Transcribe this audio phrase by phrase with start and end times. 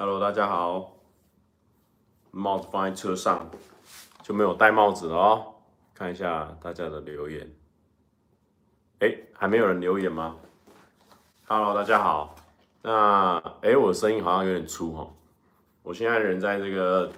[0.00, 0.96] Hello，大家好。
[2.30, 3.50] 帽子放在车上，
[4.22, 5.54] 就没有戴帽子了哦。
[5.92, 7.46] 看一下大家的留言。
[9.00, 10.38] 哎，还没有人留言吗
[11.46, 12.34] ？Hello，大家好。
[12.80, 15.12] 那哎，我的声音好像有点粗哦。
[15.82, 17.12] 我现在人在这个，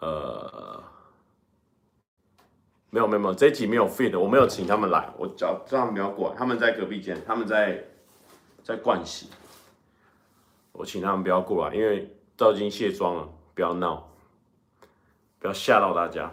[0.00, 0.82] 呃，
[2.90, 7.84] 没有没有没有，这一集没有 fit，我没有请他们来，我叫叫他们不要过来，他们在隔壁间，他们在
[8.64, 9.30] 在盥洗。
[10.78, 14.08] 我请他们不要过来，因为都已经卸妆了，不要闹，
[15.40, 16.30] 不要吓到大家。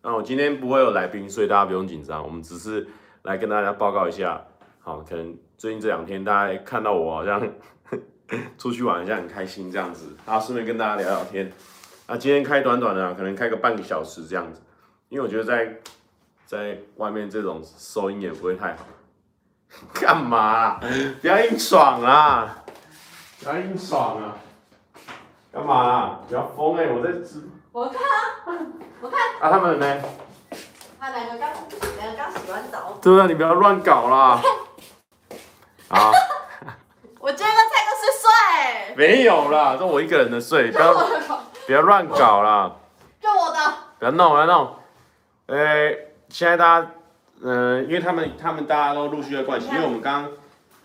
[0.00, 2.22] 那我今天不会有来宾，所以大家不用紧张。
[2.22, 2.86] 我们只是
[3.22, 4.40] 来跟大家报告一下，
[4.78, 7.42] 好，可能最近这两天大家看到我好像
[8.56, 11.52] 出去玩一下很开心这样子，然后顺便跟大家聊聊天。
[12.06, 14.62] 那今天开短短的，可能开个半个小时这样子，
[15.08, 15.80] 因为我觉得在
[16.46, 18.86] 在外面这种收音也不会太好。
[19.94, 20.80] 干嘛啊？
[21.20, 22.02] 不要硬爽
[23.44, 23.52] 啊！
[23.52, 24.36] 很爽啊！
[25.52, 26.20] 干嘛啊？
[26.28, 26.86] 不要疯哎！
[26.86, 27.42] 我在吃。
[27.72, 28.66] 我看啊，
[29.00, 29.20] 我看。
[29.40, 30.02] 啊，他们呢？
[31.00, 31.50] 他两个刚，
[31.98, 32.96] 两个刚洗完澡。
[33.02, 34.40] 对啊，你不要乱搞啦。
[35.88, 36.12] 啊。
[37.18, 38.96] 我今天跟蔡哥睡睡。
[38.96, 40.94] 没有啦，这我一个人的睡，不要
[41.66, 42.72] 不要乱搞啦。
[43.20, 43.58] 就我的。
[43.98, 44.76] 不要弄，不要弄。
[45.46, 46.90] 诶，现在大家，
[47.42, 50.32] 嗯，因为他们他们大家都陆续在灌洗，因为我们刚刚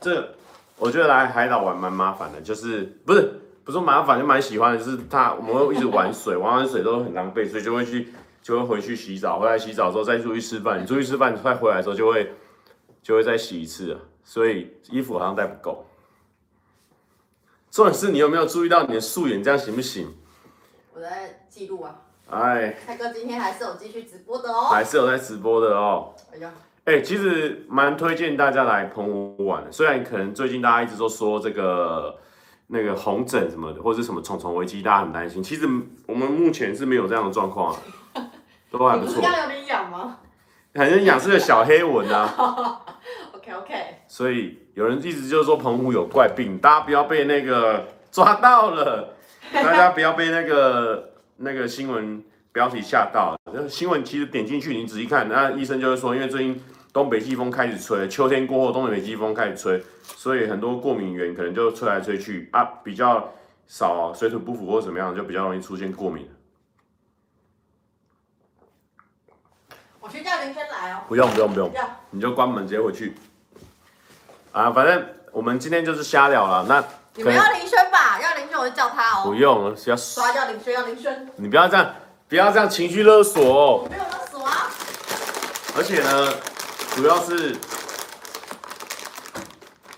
[0.02, 0.34] 这。
[0.78, 4.78] 我觉得来海岛玩蛮麻烦的，就是不是不是麻烦，就蛮喜欢的。
[4.78, 10.80] 就是他我们会一直玩水，玩完水都很狼狈，所以就会去就会回去洗澡，回来洗澡之后再出去吃饭。
[10.82, 12.32] 你出去吃饭，你快回来的时候就会
[13.02, 15.86] 就会再洗一次，所以衣服好像带不够。
[17.72, 20.16] 重点是你有没有注意到你的素颜这样行不行？
[20.94, 22.02] 我在记录啊。
[22.30, 26.14] 哎，蔡哥今天还是有继续直播的哦，还是有在直播的哦。
[26.32, 26.54] 哎呀。
[26.88, 29.70] 哎、欸，其实蛮推荐大家来澎湖玩的。
[29.70, 32.18] 虽然可能最近大家一直都说这个
[32.68, 35.44] 那个红疹什么的，或者是什么虫虫危机，大家很担心。
[35.44, 35.68] 其实
[36.06, 37.76] 我们目前是没有这样的状况，
[38.72, 39.16] 都还不错。
[39.18, 40.20] 你刚有点痒吗？
[40.76, 42.86] 很痒，是个小黑蚊啊。
[43.36, 43.74] OK OK。
[44.08, 49.14] 所以有人一直就是说澎湖有怪病，大家不要被那个 抓到了，
[49.52, 52.24] 大家不要被那个那个新闻
[52.54, 53.38] 标题吓到。
[53.68, 56.64] 新闻其实点进去，你仔细看，那医生就会说，因为最近。
[56.94, 63.32] 东北季风开始吹，秋天过后，东北季风开始吹，所以很多过敏源可能就吹来吹去啊，比较
[63.68, 66.28] 少水土不服或怎么样，就比较容易出现过敏。
[70.00, 71.02] 我去叫林轩来哦。
[71.08, 71.72] 不用不用不用，
[72.10, 73.14] 你就关门直接回去。
[74.52, 76.66] 啊，反正我们今天就是瞎聊了。
[76.68, 76.84] 那
[77.14, 78.20] 你们要林轩吧？
[78.20, 79.24] 要林轩我就叫他哦。
[79.26, 81.28] 不用，要刷叫林轩，要林轩。
[81.36, 81.94] 你不要这样，
[82.28, 83.82] 不要这样情绪勒索哦。
[83.84, 84.72] 我没有勒索啊。
[85.78, 86.34] 而且呢。
[86.98, 87.56] 主要是，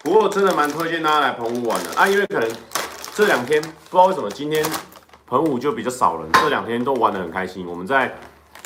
[0.03, 2.51] 不过真的蛮推荐大家来澎湖玩的啊，因为可能
[3.15, 4.61] 这两天不知道为什么今天
[5.25, 7.65] 澎湖就比较少人，这两天都玩得很开心。
[7.65, 8.13] 我们在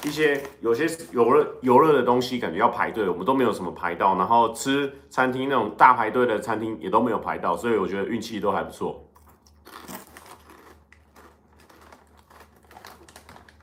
[0.04, 9.08] 一些有些游乐游乐的东西感觉要排队，我们都没有什么排到，然后吃餐厅那种大排队的餐厅也都没有排到，所以我觉得运气都还不错。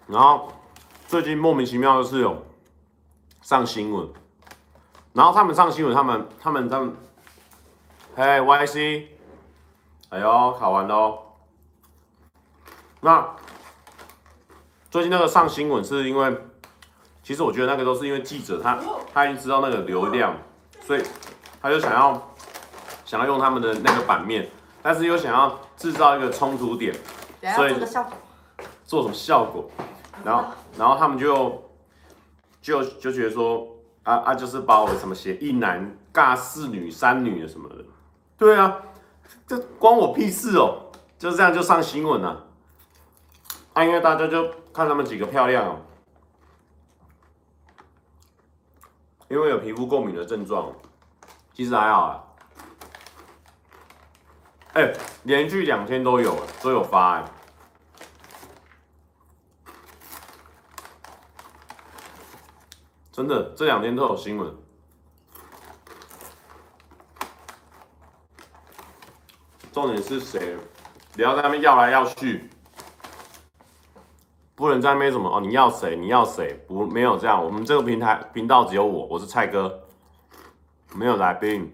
[0.07, 0.53] 然后
[1.09, 2.47] 最近莫名其妙的是有
[3.43, 4.09] 上新闻。
[5.13, 6.97] 然后他们上新闻，他们他们他们，
[8.15, 9.07] 嘿，YC，
[10.11, 11.19] 哎呦，考完喽。
[13.01, 13.29] 那
[14.89, 16.37] 最近那个上新闻是因为，
[17.25, 18.79] 其实我觉得那个都是因为记者他
[19.13, 20.37] 他已经知道那个流量，
[20.81, 21.03] 所以
[21.61, 22.35] 他就想要
[23.05, 24.49] 想要用他们的那个版面，
[24.81, 26.95] 但是又想要制造一个冲突点，
[27.57, 27.75] 所以
[28.85, 29.69] 做什么效果？
[30.23, 30.45] 然后
[30.79, 31.69] 然后他们就
[32.63, 33.67] 就就觉得说。
[34.11, 34.35] 啊啊！
[34.35, 37.85] 就是把我什么写一男尬四女三女的什么的，
[38.37, 38.77] 对啊，
[39.47, 40.91] 这关我屁事哦！
[41.17, 42.47] 就这样就上新闻了，
[43.75, 45.77] 啊，因为大家就看他们几个漂亮哦，
[49.29, 50.73] 因为有皮肤过敏的症状，
[51.53, 52.25] 其实还好啊。
[54.73, 54.93] 哎、
[55.25, 57.25] 连续两天都有，都有发哎。
[63.21, 64.51] 真的，这两天都有新闻。
[69.71, 70.57] 重点是谁？
[71.13, 72.49] 不要在那边要来要去，
[74.55, 75.39] 不能在那边什么哦？
[75.39, 75.95] 你要谁？
[75.97, 76.65] 你要谁？
[76.67, 77.45] 不，没有这样。
[77.45, 79.83] 我们这个平台频道只有我，我是蔡哥，
[80.95, 81.71] 没有来宾。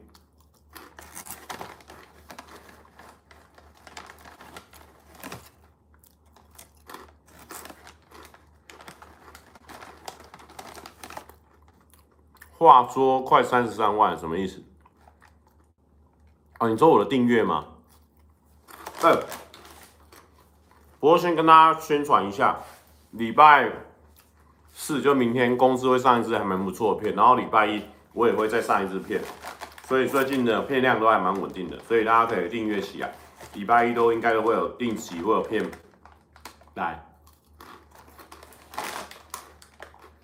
[12.67, 14.63] 话说快三十三万什么意思？
[16.59, 17.67] 哦，你说我的订阅吗？
[19.03, 19.21] 呃，
[20.99, 22.59] 不过先跟大家宣传一下，
[23.11, 23.71] 礼拜
[24.73, 29.23] 四就明天公司会上一支还蛮不错的片，然后礼拜一我也会再上一支片，
[29.87, 33.13] 所以最近的片量都还蛮稳定的，所以大家可以订阅起来，
[33.53, 35.71] 礼拜一都应该都会有定期会有片
[36.75, 37.03] 来。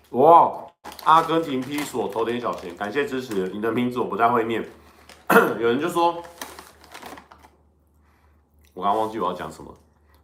[0.09, 0.65] 哇，
[1.05, 4.63] 阿根廷披索投点小钱，感谢支持，你的名字我不太会念，
[5.59, 6.23] 有人就说。
[8.73, 9.71] 我刚忘记我要讲什么，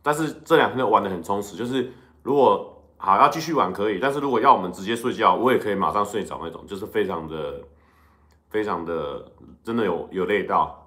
[0.02, 1.56] 但是这两天都玩的很充实。
[1.56, 1.94] 就是
[2.24, 7.62] 如果好要继续玩可以，但是如果要我们直接睡觉，我也可以马上睡着那种，就是非常的、
[8.50, 9.32] 非常的，
[9.64, 10.79] 真的有有累到。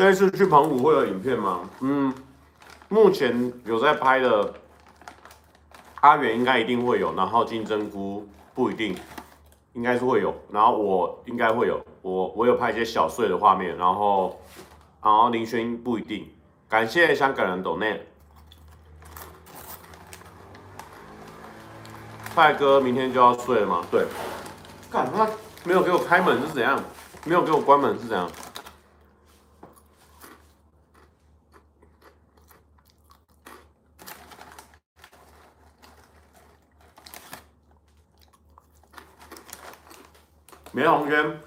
[0.00, 1.60] 这一次去澎湖会有影片吗？
[1.80, 2.10] 嗯，
[2.88, 4.54] 目前有在拍的，
[6.00, 8.96] 阿元应该一定会有，然后金针菇不一定。
[9.74, 14.40] 应该是会有，然后我应该会有，我我有拍一些小碎的画面，然后
[15.02, 16.26] 然后林轩不一定。
[16.66, 18.02] 感谢香港人抖内，
[22.34, 23.84] 帅哥明天就要睡了吗？
[23.90, 24.06] 对，
[24.90, 25.28] 干他
[25.62, 26.82] 没有给我开门是怎样？
[27.26, 28.26] 没有给我关门是怎样？
[40.72, 41.40] 梅红娟，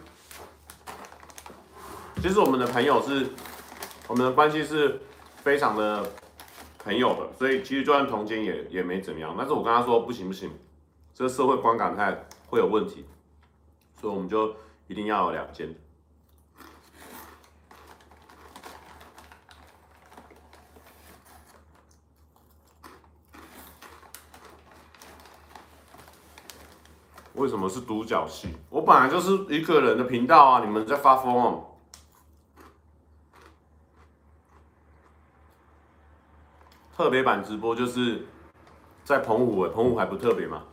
[2.21, 3.25] 其实我们的朋友是，
[4.07, 4.99] 我们的关系是
[5.37, 6.11] 非常的
[6.79, 9.33] 朋友的，所以其实就算同间也也没怎么样。
[9.37, 10.51] 但是我跟他说不行不行，
[11.13, 13.05] 这个社会观感太会有问题，
[14.01, 14.53] 所以我们就
[14.87, 15.73] 一定要有两间。
[27.43, 28.55] 为什么是独角戏？
[28.69, 30.63] 我本来就是一个人的频道啊！
[30.63, 31.65] 你们在发疯哦！
[36.95, 38.25] 特别版直播就是
[39.03, 40.63] 在澎湖，澎湖还不特别吗？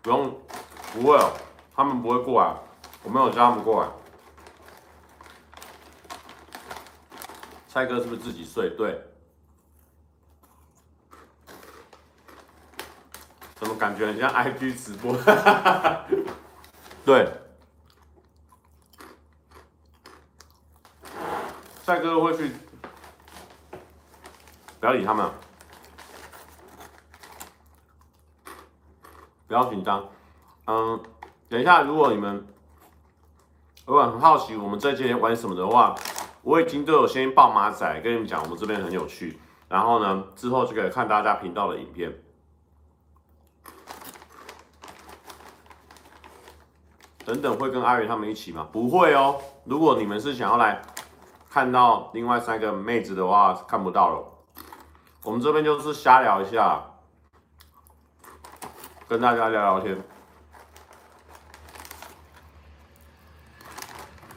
[0.00, 0.40] 不用，
[0.94, 1.34] 不会哦，
[1.76, 2.56] 他们不会过来，
[3.02, 3.90] 我没有叫他们过来。
[7.74, 8.70] 蔡哥是不是自己睡？
[8.70, 9.04] 对，
[13.56, 15.12] 怎么感觉很像 IG 直播？
[17.04, 17.32] 对，
[21.84, 22.52] 帅哥会去，
[24.78, 25.28] 不要理他们，
[29.48, 30.08] 不要紧张。
[30.66, 31.02] 嗯，
[31.48, 32.46] 等一下，如果你们
[33.84, 35.92] 如果很好奇我们这几天玩什么的话。
[36.44, 39.40] 我已经都有先报马仔跟你们讲，我们这边很有趣。
[39.66, 42.22] 然后呢，之后就可以看大家频道的影片。
[47.24, 48.68] 等等会跟阿元他们一起吗？
[48.70, 49.40] 不会哦。
[49.64, 50.82] 如果你们是想要来
[51.48, 54.22] 看到另外三个妹子的话，看不到了。
[55.22, 56.84] 我们这边就是瞎聊一下，
[59.08, 59.98] 跟大家聊聊天。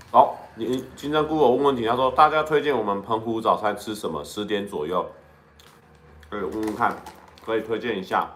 [0.09, 0.46] 好。
[0.57, 4.23] 你金针菇，我问问题，他说大家推荐我们澎湖早餐吃什么？
[4.23, 5.07] 十点左右，
[6.31, 6.97] 可以问问看，
[7.45, 8.27] 可以推荐一下。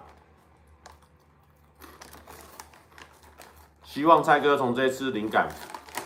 [3.84, 5.50] 希望蔡哥从这次灵感，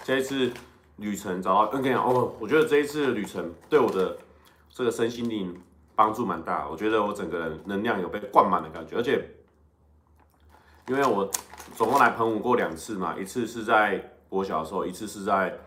[0.05, 0.53] 这一次
[0.95, 1.77] 旅程找到。
[1.77, 4.17] OK 哦，我觉得这一次旅程对我的
[4.69, 5.61] 这个身心灵
[5.95, 6.65] 帮助蛮大。
[6.69, 9.35] 我觉得我整个人能量有被灌满的感觉，而且
[10.87, 11.29] 因为我
[11.75, 15.59] 总共来澎湖过两次嘛，一次是在我小的时候，一次是在。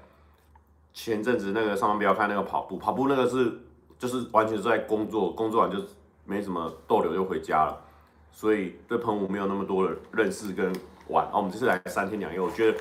[1.00, 3.57] 前阵子那个上班不要看那个跑步，跑步那个是
[4.00, 5.78] 就是完全是在工作，工作完就
[6.25, 7.81] 没什么逗留就回家了，
[8.33, 10.73] 所以对喷雾没有那么多的认识跟
[11.07, 11.25] 玩。
[11.26, 12.78] 啊，我们这次来三天两夜，我觉得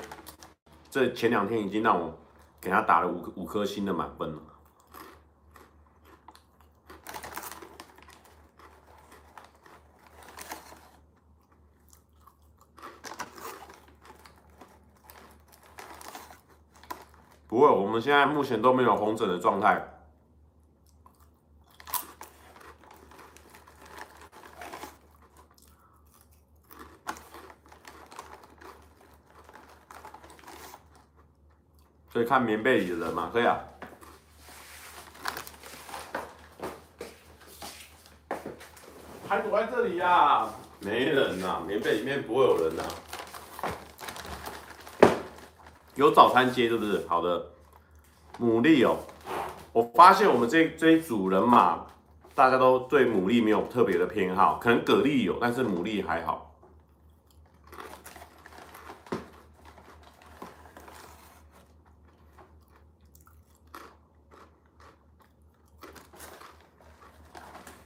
[0.90, 2.12] 这前两天已经让我
[2.60, 4.42] 给他打了五五颗星的满分了。
[17.58, 19.84] 不会，我们现在目前都没有红疹的状态，
[32.14, 33.60] 所以看棉被里的人嘛，可以啊。
[39.28, 40.54] 还躲在这里呀、啊？
[40.82, 43.07] 没人呐、啊，棉被里面不会有人呐、啊。
[45.98, 47.04] 有早餐接是不是？
[47.08, 47.48] 好的，
[48.40, 48.98] 牡蛎哦，
[49.74, 51.88] 我发现我们这这一组人马，
[52.36, 56.54] 大家都对牡蛎没有特别的偏好，可能蛤蜊有，但是牡蛎还好。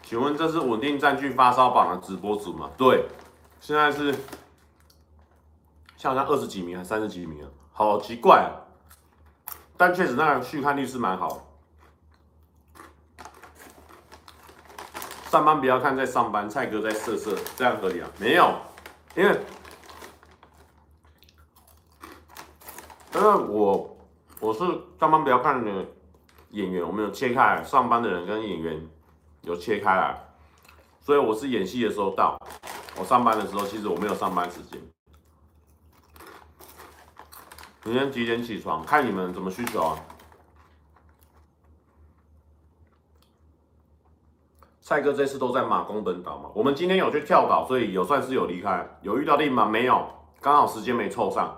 [0.04, 2.70] 请问这是稳定占据发烧榜的直播组吗？
[2.78, 3.06] 对，
[3.62, 4.14] 现在是，
[6.02, 7.48] 像二十几名还三十几名啊？
[7.72, 8.50] 好奇怪啊！
[9.78, 11.48] 但确实那个续看率是蛮好。
[15.30, 18.10] 上班不要看在上班，蔡哥在色色，这样合理啊？
[18.18, 18.52] 没有，
[19.16, 19.40] 因为，
[23.14, 23.98] 因为我
[24.40, 24.60] 我是
[25.00, 25.86] 上班不要看的
[26.50, 28.90] 演员，我们有切开上班的人跟演员。
[29.44, 30.20] 有切开来，
[31.00, 32.40] 所以我是演戏的时候到，
[32.96, 34.80] 我上班的时候其实我没有上班时间。
[37.84, 38.86] 明天几点起床？
[38.86, 39.98] 看你们怎么需求啊。
[44.82, 46.50] 蔡哥这次都在马公本岛嘛？
[46.54, 48.88] 我们今天有去跳岛，所以有算是有离开。
[49.02, 50.08] 有遇到另一半没有？
[50.40, 51.58] 刚好时间没凑上。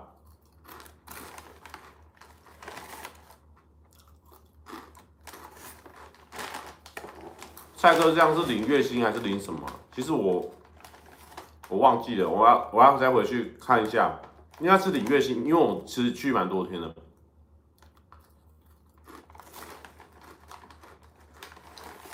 [7.76, 9.60] 蔡哥这样是领月薪还是领什么？
[9.92, 10.50] 其实我
[11.68, 14.18] 我忘记了，我要我要再回去看一下，
[14.60, 16.94] 应该是领月薪，因为我其实去蛮多天的。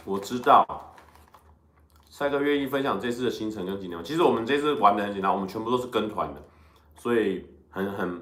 [0.04, 0.94] 我知道，
[2.09, 4.02] 蔡哥愿意分享这次的行程跟景点。
[4.02, 6.42] 其实我们这次玩的很简单，我们全部都是跟团的，
[6.97, 8.20] 所以很很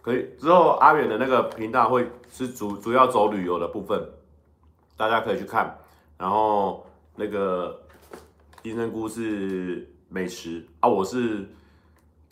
[0.00, 0.26] 可以。
[0.40, 4.02] 之后阿远的那个频道会是主主要走旅游的部分，
[4.96, 5.78] 大家可以去看。
[6.16, 6.84] 然后
[7.14, 7.80] 那个
[8.62, 11.48] 金针菇是美食啊，我是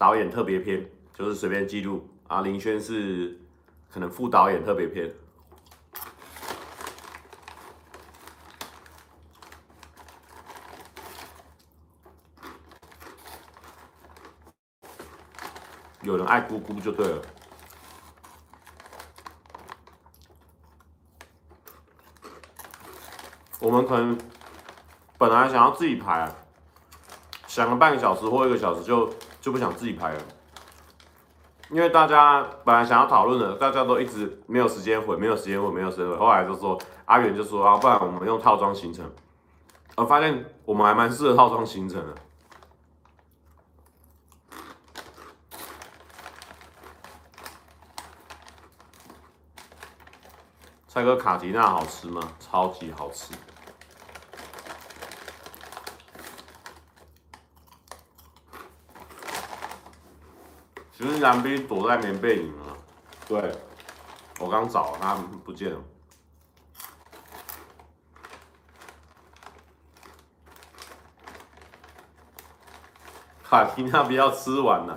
[0.02, 2.40] 导演特别篇，就是随便记录啊。
[2.40, 3.38] 林轩是
[3.88, 5.09] 可能副导演特别篇。
[16.00, 17.23] 有人爱菇菇就对了。
[23.61, 24.18] 我们可能
[25.16, 26.28] 本来想要自己排，
[27.47, 29.09] 想了半个小时或一个小时就
[29.42, 30.22] 就不想自己拍了，
[31.68, 36.16] 因为大家本来想要讨论的，大家都一直没有时间回，没有时间回，没有时间回。
[36.16, 39.04] 后来就说阿远就说啊，不然我们用套装行程。
[39.96, 42.14] 我发现我们还蛮适合套装行程的。
[50.87, 52.22] 蔡哥卡迪娜好吃吗？
[52.38, 53.34] 超级好吃。
[61.02, 62.76] 其实蓝斌躲在棉被里面了，
[63.26, 63.59] 对，
[64.38, 65.80] 我刚找他不见了。
[73.42, 74.97] 卡迪娜不要吃完了，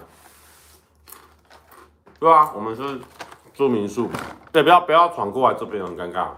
[2.20, 3.02] 对啊，我们是
[3.56, 4.08] 住民宿，
[4.52, 6.30] 对，不要不要闯过来这边很尴尬。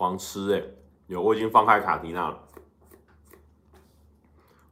[0.00, 0.64] 狂吃哎、
[1.08, 2.48] 有，我已经放开卡迪娜了。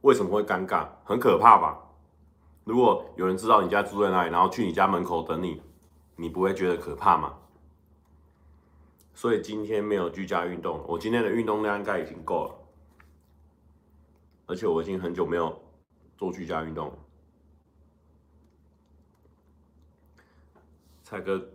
[0.01, 0.89] 为什么会尴尬？
[1.03, 1.79] 很可怕吧？
[2.63, 5.61] 如果有人知道你家住在哪里，然后去你家门口等你，
[6.15, 7.37] 你不会觉得可怕吗？
[9.13, 12.55] 所以今天没有居家运动，我今天的运动量应该已经够了，
[14.47, 15.61] 而且我已经很久没有
[16.17, 16.93] 做居家运动了。
[21.03, 21.47] 蔡哥。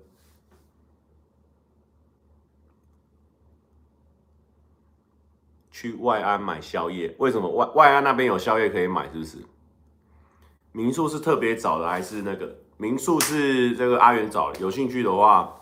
[5.85, 9.05] 去外安买宵夜，为什么外外安那边有宵夜可以买？
[9.13, 9.37] 是不是？
[10.73, 14.59] 民宿是特别找的，还是那个民宿是这个阿元找的？
[14.61, 15.55] 有兴趣的话，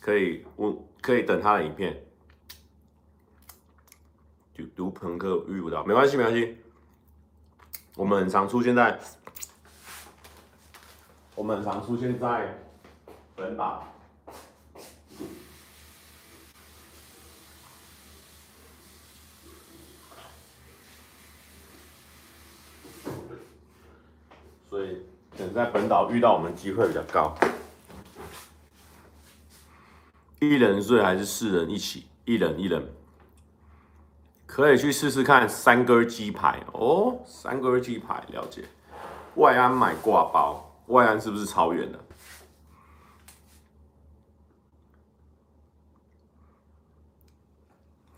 [0.00, 2.00] 可以问，可以等他的影片。
[4.54, 6.56] 就读朋克遇不到，没关系，没关系。
[7.96, 8.96] 我们很常出现在，
[11.34, 12.56] 我们很常出现在
[13.34, 13.88] 本岛。
[24.70, 25.06] 所以
[25.38, 27.32] 等在本岛遇到我们机会比较高。
[30.40, 32.06] 一人睡还是四人一起？
[32.24, 32.92] 一人一人，
[34.46, 37.20] 可以去试试看三根鸡排哦。
[37.24, 38.64] 三根鸡排了解。
[39.36, 42.00] 外安买挂包，外安是不是超远的？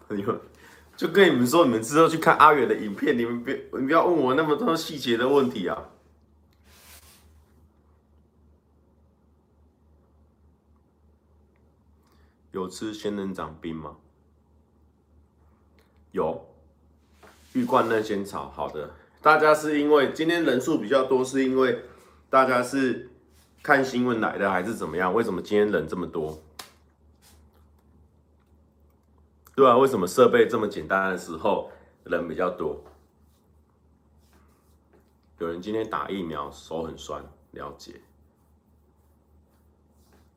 [0.17, 0.41] 你们
[0.97, 5.91] 就跟你们说，你们之后去看阿远的影片，你们别你不要问我那么多细节的问题啊。
[12.57, 13.99] 有吃仙人掌冰吗？
[16.13, 16.47] 有，
[17.53, 18.49] 玉冠嫩仙草。
[18.49, 21.85] 好的，大家是因为今天人数比较多，是因为
[22.31, 23.11] 大家是
[23.63, 25.13] 看新闻来的，还是怎么样？
[25.13, 26.43] 为什么今天人这么多？
[29.55, 31.71] 对啊，为什么设备这么简单的时候
[32.05, 32.83] 人比较多？
[35.41, 38.01] 有人今天打疫苗手很酸，了解。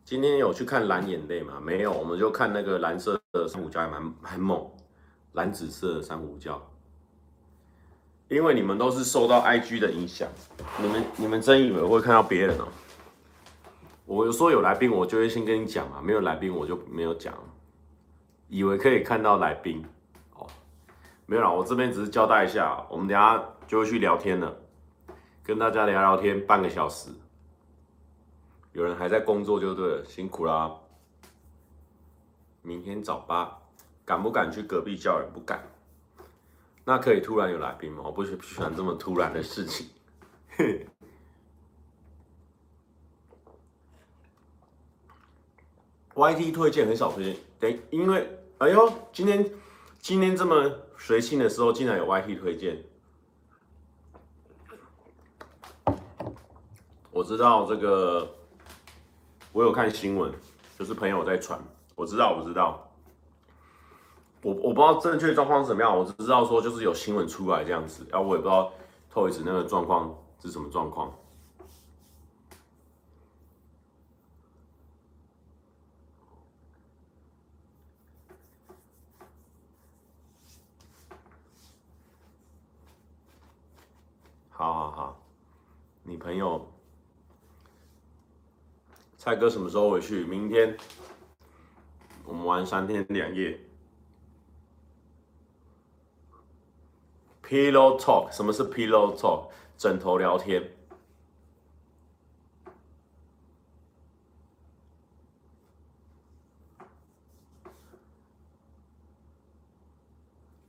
[0.10, 1.62] 今天有去看蓝眼泪吗？
[1.64, 4.68] 没有，我们就看那个蓝色的珊瑚礁，还蛮蛮猛，
[5.34, 6.58] 蓝紫色的珊瑚礁。
[8.28, 10.28] 因为你们都是受到 IG 的影响，
[10.80, 12.68] 你们你们真以为会看到别人哦？
[14.08, 17.32] 我有说有来宾，我就会先跟你讲嘛；没有来宾，我就没有讲。
[18.48, 19.86] 以为可以看到来宾
[20.34, 20.48] 哦，
[21.28, 24.58] 没有啦，我这边只是交代一下，我们等下就会去聊天了，
[25.44, 27.12] 跟大家聊聊天半个小时。
[28.74, 30.80] 有人还在工作就对了，辛苦啦。
[32.62, 33.58] 明天早八，
[34.06, 35.28] 敢不敢去隔壁叫人？
[35.34, 35.64] 不敢。
[36.86, 38.04] 那可以突然有来宾吗？
[38.06, 39.88] 我不喜不喜欢这么突然的事情。
[46.14, 49.52] YT 推荐很少推荐，对，因为哎呦，今天
[50.00, 52.84] 今天这么随性的时候，竟然有 YT 推荐。
[57.12, 58.36] 我知道这个。
[59.52, 60.32] 我有看新闻，
[60.78, 61.60] 就是朋友在传，
[61.96, 62.88] 我知道，我知道，
[64.44, 68.72] 我我不知道正确状况是怎么样，我只知道说就是有新闻出来这样子，然后我也不知道
[69.12, 71.12] Toys 那个状况是什么状况。
[84.50, 85.20] 好好好，
[86.04, 86.70] 你朋友。
[89.20, 90.24] 蔡哥什么时候回去？
[90.24, 90.78] 明天，
[92.24, 93.60] 我们玩三天两夜。
[97.44, 99.50] Pillow talk，什么是 Pillow talk？
[99.78, 100.72] 枕头聊天。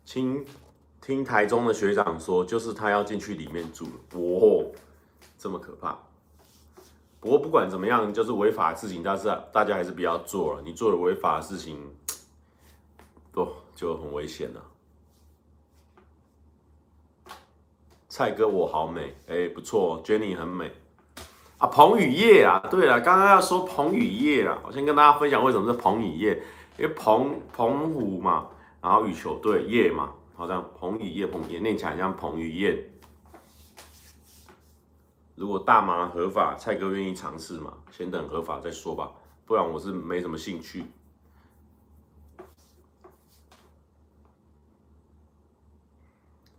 [0.04, 0.44] 听
[1.00, 3.92] 听台中的学长说，就是他要进去里面住了。
[4.18, 4.72] 哦，
[5.38, 6.09] 这么可怕。
[7.20, 10.62] 不过不管怎么样，就是违法的事情，但是大家还是不要做了。
[10.64, 11.78] 你做了违法的事情，
[13.30, 14.64] 不就很危险了。
[18.08, 20.72] 蔡哥，我好美，哎，不错，Jenny 很美
[21.58, 21.66] 啊。
[21.68, 26.34] 彭于晏啊，对了，刚刚要说彭于晏啊，我先跟大家分享为什么是彭于晏，
[26.78, 28.48] 因为彭彭湖嘛，
[28.80, 32.82] 然后羽球队叶嘛，好像彭于晏，彭于晏念起来像彭于晏。
[35.40, 37.72] 如果大麻合法，蔡哥愿意尝试吗？
[37.90, 39.10] 先等合法再说吧，
[39.46, 40.84] 不然我是没什么兴趣。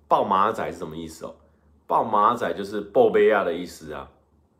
[0.07, 1.35] 爆马仔是什么意思哦？
[1.85, 4.09] 爆马仔就是报备亚的意思啊，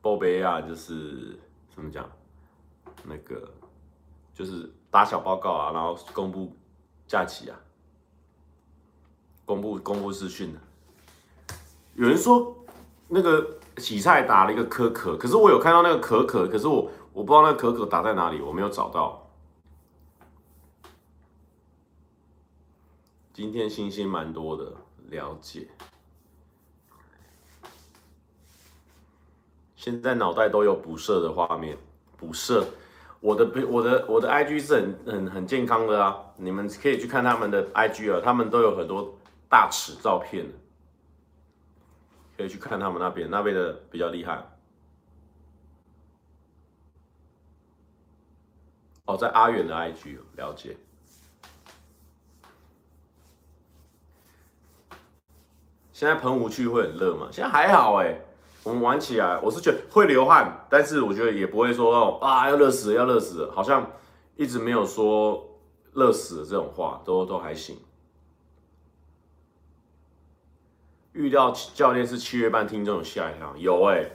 [0.03, 1.39] 报备亚就是
[1.73, 2.07] 怎么讲？
[3.03, 3.51] 那个
[4.35, 6.55] 就是打小报告啊，然后公布
[7.07, 7.59] 假期啊，
[9.45, 10.59] 公布公布资讯的。
[11.95, 12.55] 有人说
[13.07, 13.57] 那个。
[13.77, 19.29] 洗菜打了一个可可，可是我有看到那个可可，可是我我不知道那个可可打在哪里，我没有找到。
[23.33, 24.73] 今天星星蛮多的，
[25.09, 25.67] 了解。
[29.75, 31.77] 现在脑袋都有补色的画面，
[32.17, 32.65] 补色。
[33.19, 39.17] 我的我的我的 IG 是很很很健康的啊，你们可以去看他们的 IG 啊，他们都有很多
[39.49, 40.45] 大尺照片。
[42.37, 44.43] 可以去看他们那边，那边的比较厉害。
[49.05, 50.77] 哦，在阿远的 IG 了解。
[55.91, 57.27] 现在澎湖去会很热吗？
[57.31, 58.19] 现在还好哎，
[58.63, 63.91] 我们玩起来，我是觉得会流汗，但是我觉得也不会说哦啊要热死要热死，好像
[64.35, 65.59] 一直没有说
[65.93, 67.77] 热死的这种话，都都还行。
[71.21, 74.09] 遇到教练是七月半，听众有吓一跳，有哎、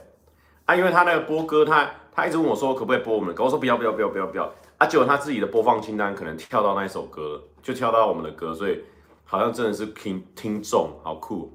[0.64, 8.82] 啊，因为他那个播歌，他他一直问我说可不可以播我们的歌，我说不要不要不要不要不要，啊，结果他自己的播放清单可能跳到那一首歌，就跳到我们的歌，所以
[9.24, 11.52] 好像真的是听听众，好酷。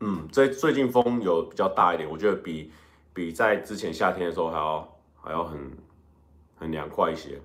[0.00, 2.72] 嗯，最最近风有比较大一点，我觉得比
[3.12, 5.72] 比在之前夏天的时候还要还要很
[6.56, 7.40] 很凉快一些。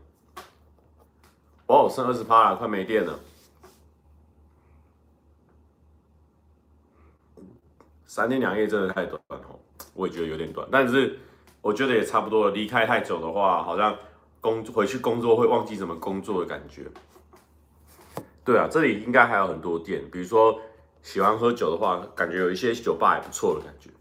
[1.70, 3.20] 哦，剩二十趴了，快没电了。
[8.08, 9.40] 三天两夜真的太短了，
[9.94, 11.20] 我也觉得有点短，但是
[11.62, 12.52] 我觉得也差不多了。
[12.52, 13.96] 离开太久的话，好像
[14.42, 16.88] 工回去工作会忘记怎么工作的感觉。
[18.44, 20.60] 对啊，这里应该还有很多店，比如说
[21.04, 23.92] 喜欢喝酒的话，感觉有一些酒吧也不错的感觉。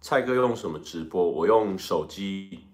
[0.00, 1.22] 蔡哥用什么直播？
[1.30, 2.64] 我用手机。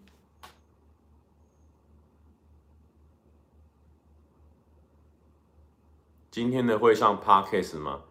[6.37, 8.03] 今天的会上 Podcast 吗？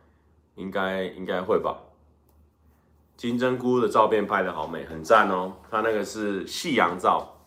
[0.55, 1.79] 应该应该会吧。
[3.15, 5.53] 金针菇的照片拍的好美，很赞哦。
[5.69, 7.37] 他那个是夕阳照，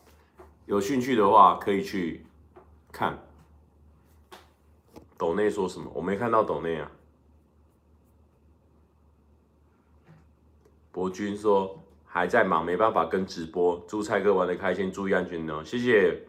[0.67, 2.25] 有兴趣的话可以去
[2.93, 3.19] 看。
[5.17, 5.91] 斗内说什么？
[5.93, 6.88] 我没看到斗内啊。
[10.93, 13.85] 博君说还在忙，没办法跟直播。
[13.88, 15.61] 祝蔡哥玩的开心，注意安全哦。
[15.64, 16.23] 谢谢。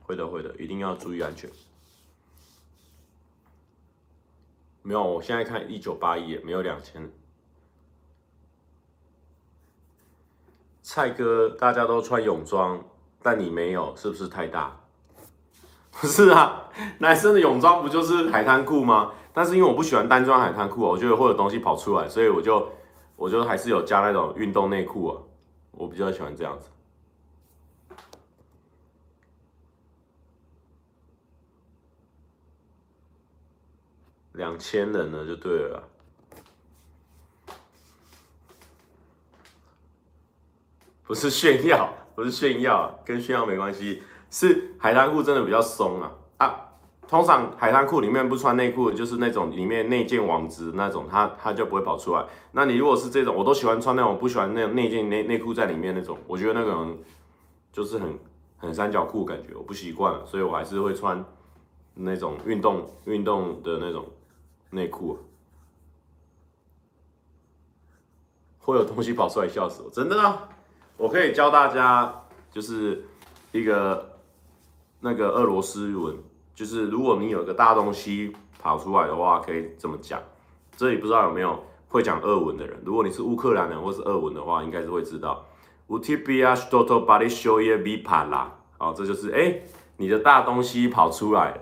[0.00, 1.50] 会的会的，一定要注意安全。
[4.86, 7.10] 没有，我现在看一九八一，没有两千。
[10.80, 12.80] 蔡哥，大家都穿泳装，
[13.20, 14.78] 但你没有，是不是太大？
[15.90, 19.12] 不是啊，男生的泳装不就是海滩裤吗？
[19.34, 22.70] 但是因为我不喜欢单穿海滩裤，我觉得会有东西跑出来，所以我就
[23.16, 25.20] 我就还是有加那种运动内裤啊，
[25.72, 26.68] 我比较喜欢这样子。
[34.36, 35.82] 两千人了就对了，
[41.02, 46.62] 不是炫耀，不是炫耀，跟炫耀没关系，是海滩裤真的比较松啊啊！
[47.08, 52.26] 通常海滩裤里面不穿内裤，就是那种里面内件网子那种，它它就不会跑出来。
[52.52, 56.98] 那你如果是这种，我都喜欢穿那种，不喜欢那种内件内内裤在里面那种，我觉得那种
[57.72, 58.18] 就是很
[58.58, 61.24] 很三角裤感觉，我不习惯，所以我还是会穿
[61.94, 64.04] 那种运动运动的那种。
[64.70, 65.18] 内裤
[68.58, 69.90] 会有东西跑出来，笑死我！
[69.90, 70.48] 真的啊，
[70.96, 72.12] 我可以教大家，
[72.50, 73.06] 就是
[73.52, 74.18] 一个
[74.98, 76.16] 那个俄罗斯文，
[76.52, 80.20] 就是如果你有个大东西跑出来的话，可以这么讲。
[80.76, 82.76] 这里不知道有没有会讲俄文的人？
[82.84, 85.46] 如果你是乌克兰人或是俄文的话，应该是会知道。
[85.86, 89.60] 乌提比亚斯托托巴里修耶比帕拉，好，这就是哎、
[89.96, 91.58] 你的大东西跑出来了。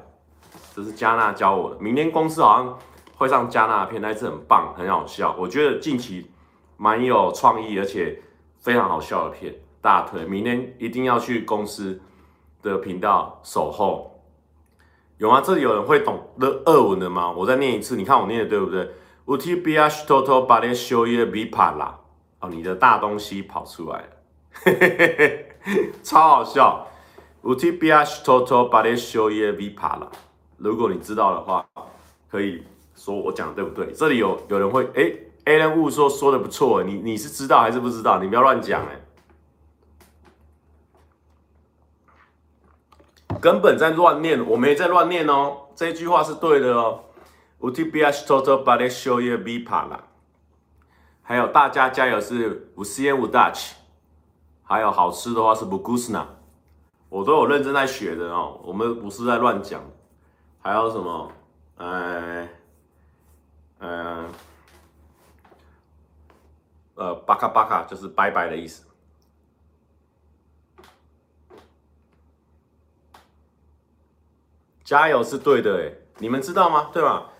[0.74, 1.78] 这是加纳教我的。
[1.78, 2.78] 明天公司好像。
[3.24, 5.34] 会上加纳片，那一次很棒，很好笑。
[5.38, 6.30] 我觉得近期
[6.76, 8.20] 蛮有创意，而且
[8.58, 10.26] 非常好笑的片，大推。
[10.26, 11.98] 明天一定要去公司
[12.62, 14.20] 的频道守候。
[15.16, 15.40] 有吗？
[15.40, 17.32] 这里有人会懂的俄文的吗？
[17.32, 18.90] 我再念一次，你看我念的对不对
[19.24, 21.92] ？Utibiash toto bale shoye vipala。
[22.40, 24.08] 哦，你的大东西跑出来了，
[24.64, 25.16] 嘿嘿嘿
[25.64, 26.86] 嘿，超好笑。
[27.42, 30.08] Utibiash toto bale shoye vipala。
[30.58, 31.66] 如果你知道的话，
[32.30, 32.62] 可以。
[32.96, 33.92] 说我讲的对不对？
[33.92, 35.12] 这里有有人会哎
[35.44, 38.18] ，Alan Wu 说说的不错，你你是知道还是不知道？
[38.18, 39.00] 你不要乱讲哎，
[43.40, 47.04] 根本在乱念，我没在乱念哦，这句话是对的哦。
[47.58, 49.98] ，U T B H toto bale shoye vipala，
[51.22, 53.72] 还有大家加油是 Vsiem udachи，
[54.62, 56.24] 还有好吃的话是 Vkusno，
[57.08, 59.82] 我都有认真在学的哦，我们不是在乱讲。
[60.62, 61.32] 还有什么？
[61.76, 62.48] 哎。
[63.86, 64.32] 嗯，
[66.94, 68.86] 呃，巴卡巴卡就是拜拜的意思。
[74.82, 76.90] 加油是对的，哎，你们知道吗？
[76.94, 77.30] 对吧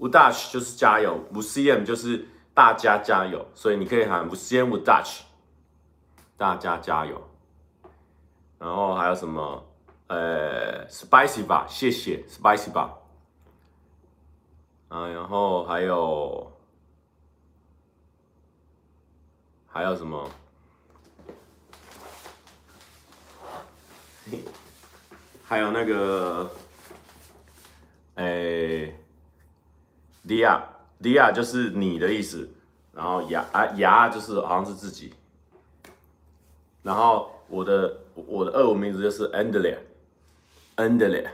[0.00, 5.20] ？Udach 就是加油，Vsiem 就是大家加油，所以你可以喊 Vsiem udach，
[6.36, 7.22] 大家加油。
[8.58, 9.64] 然后还有什么？
[10.08, 12.92] 呃，Spicy 吧，谢谢，Spicy 吧。
[14.96, 16.50] 啊，然后还有
[19.66, 20.30] 还有什么？
[25.44, 26.50] 还有那个，
[28.14, 28.90] 哎，
[30.26, 30.66] 迪亚，
[31.02, 32.48] 迪亚就是你的意思。
[32.94, 35.12] 然后牙啊牙就是好像是自己。
[36.82, 41.28] 然后我的我的俄文名字就是 Andrei，Andrei。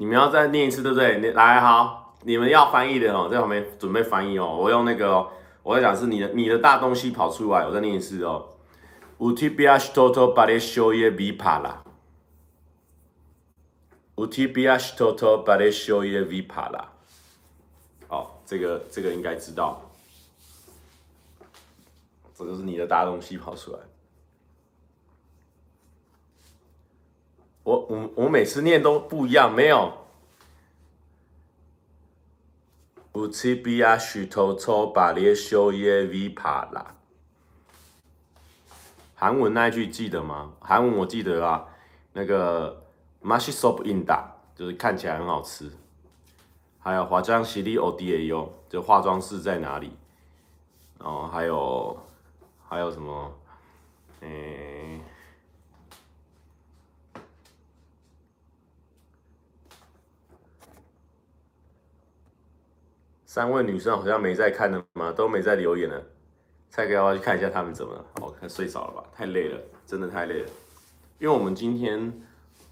[0.00, 1.18] 你们要再念一次，对不对？
[1.18, 4.56] 你来好，你们要翻译的哦，在旁边准备翻译哦。
[4.58, 5.30] 我用那个哦，
[5.62, 8.48] 我在讲是你的你的大东西跑出来，我再念一次哦。
[9.18, 11.74] U T B H Toto Baleshoye Vipala。
[14.14, 16.84] U T B H Toto Baleshoye Vipala。
[18.08, 19.82] 好，这个这个应该知道，
[22.34, 23.78] 这个是你的大东西跑出来。
[27.70, 29.92] 我我我每次念都不一样，没有。
[33.12, 36.96] 不吃比亚许头抽把列修耶 v 帕啦。
[39.14, 40.52] 韩文那一句记得吗？
[40.60, 41.64] 韩文我记得啊，
[42.12, 42.82] 那个
[43.22, 44.24] mashi s o p in da
[44.56, 45.70] 就是看起来很好吃。
[46.80, 49.92] 还有化妆室里 o d a o 就化妆室在哪里？
[50.98, 51.96] 然后，还有
[52.68, 53.32] 还有什么？
[54.22, 55.00] 诶、
[63.32, 65.12] 三位女生好像没在看的吗？
[65.12, 66.02] 都没在留言了。
[66.68, 68.04] 蔡哥要要去看一下他们怎么了？
[68.20, 69.04] 哦，看睡着了吧？
[69.14, 70.48] 太累了，真的太累了。
[71.20, 72.12] 因为我们今天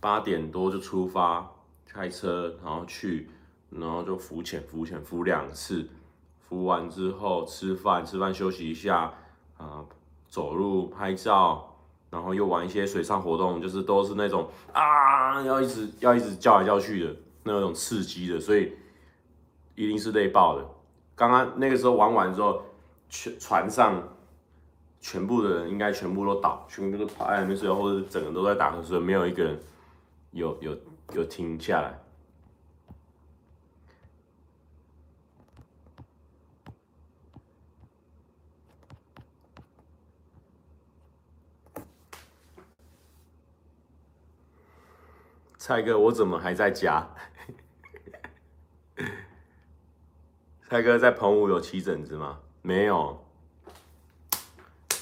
[0.01, 1.49] 八点多就出发，
[1.87, 3.31] 开车然后去。
[3.71, 5.87] 然后就浮潜，浮潜，浮两次，
[6.40, 9.14] 浮完之后吃饭，吃饭休息一下，
[9.59, 9.85] 啊、
[10.29, 11.73] 走路拍照，
[12.11, 18.73] 然后又玩一些水上活动，就是都是那种啊，要一直要一直叫来叫去的那种刺激的，所以
[19.79, 20.67] 一定是累爆的。
[21.14, 22.61] 刚刚那个时候玩完之后，
[23.09, 24.03] 全船上
[25.01, 29.57] 全部的人应该全部都倒，全部都趴在那边睡，或者整个都在打瞌睡，没有一个人
[30.33, 30.77] 有有
[31.14, 31.97] 有停下来。
[45.57, 47.07] 蔡哥，我怎么还在家？
[50.69, 52.41] 蔡哥在澎湖有起疹子吗？
[52.61, 53.25] 没有，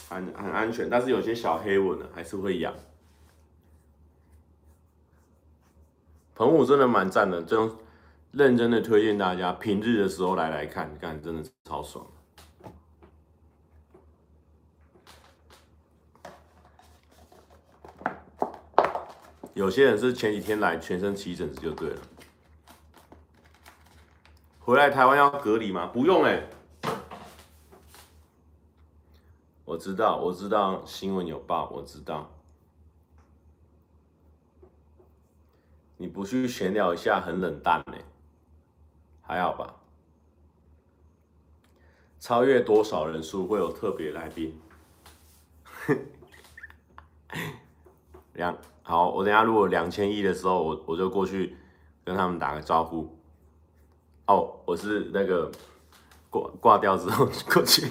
[0.09, 2.73] 很很安全，但是有些小黑纹呢，还是会痒。
[6.37, 7.69] 澎湖真的蛮赞的，真
[8.31, 12.07] 认真的推荐大家平日的时候来来看，看真的超爽。
[19.55, 22.01] 有些人是前几天来，全身起疹子就对了。
[24.67, 25.87] 回来台湾要隔离吗？
[25.87, 26.43] 不用哎、
[29.65, 32.29] 我知道，我知道新闻有报，我知道。
[35.97, 38.05] 你不去闲聊一下，很冷淡呢、欸。
[39.23, 39.73] 还好吧？
[42.19, 44.61] 超越多少人数会有特别来宾？
[48.35, 48.59] 两。
[48.83, 51.57] 好，我等下如果两千亿的时候，我我就过去
[52.05, 53.16] 跟他们打个招呼。
[54.27, 55.51] 哦，我是那个
[56.31, 57.89] 挂挂掉之后过去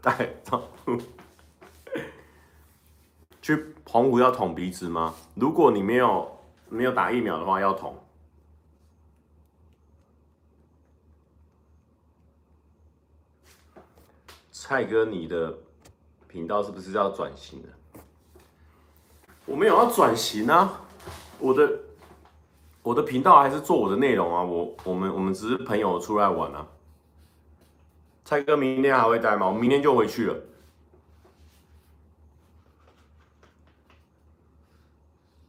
[0.00, 0.96] 打个招呼。
[3.40, 5.14] 去澎湖要捅鼻子吗？
[5.34, 7.98] 如果你没有没有打疫苗的话，要捅。
[14.52, 15.52] 蔡哥，你的
[16.28, 18.00] 频道是不是要转型了？
[19.44, 20.80] 我没有要转型啊，
[21.40, 21.68] 我的
[22.82, 26.66] 我的频道还是做我的内容啊，我我们我们只是朋友出来玩啊。
[28.24, 29.46] 蔡哥明天还会待吗？
[29.48, 30.36] 我明天就回去了。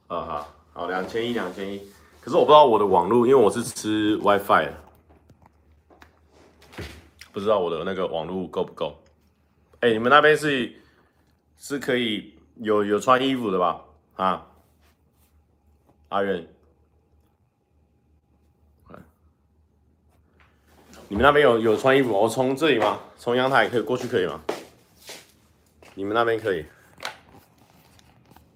[0.08, 1.80] 啊哈，好，两千一，两千一。
[2.22, 4.74] 可是我不知道我的网络，因为我是吃 WiFi 的，
[7.32, 8.96] 不知道我的那个网络够不够。
[9.80, 10.74] 哎，你们那边是
[11.58, 12.32] 是可以。
[12.58, 13.82] 有有穿衣服的吧？
[14.16, 14.46] 啊，
[16.10, 16.48] 阿远，
[21.14, 22.12] 你们那边有有穿衣服？
[22.12, 23.00] 我从这里吗？
[23.20, 24.42] 从阳台可以过去可以吗？
[25.94, 26.66] 你们那边可以？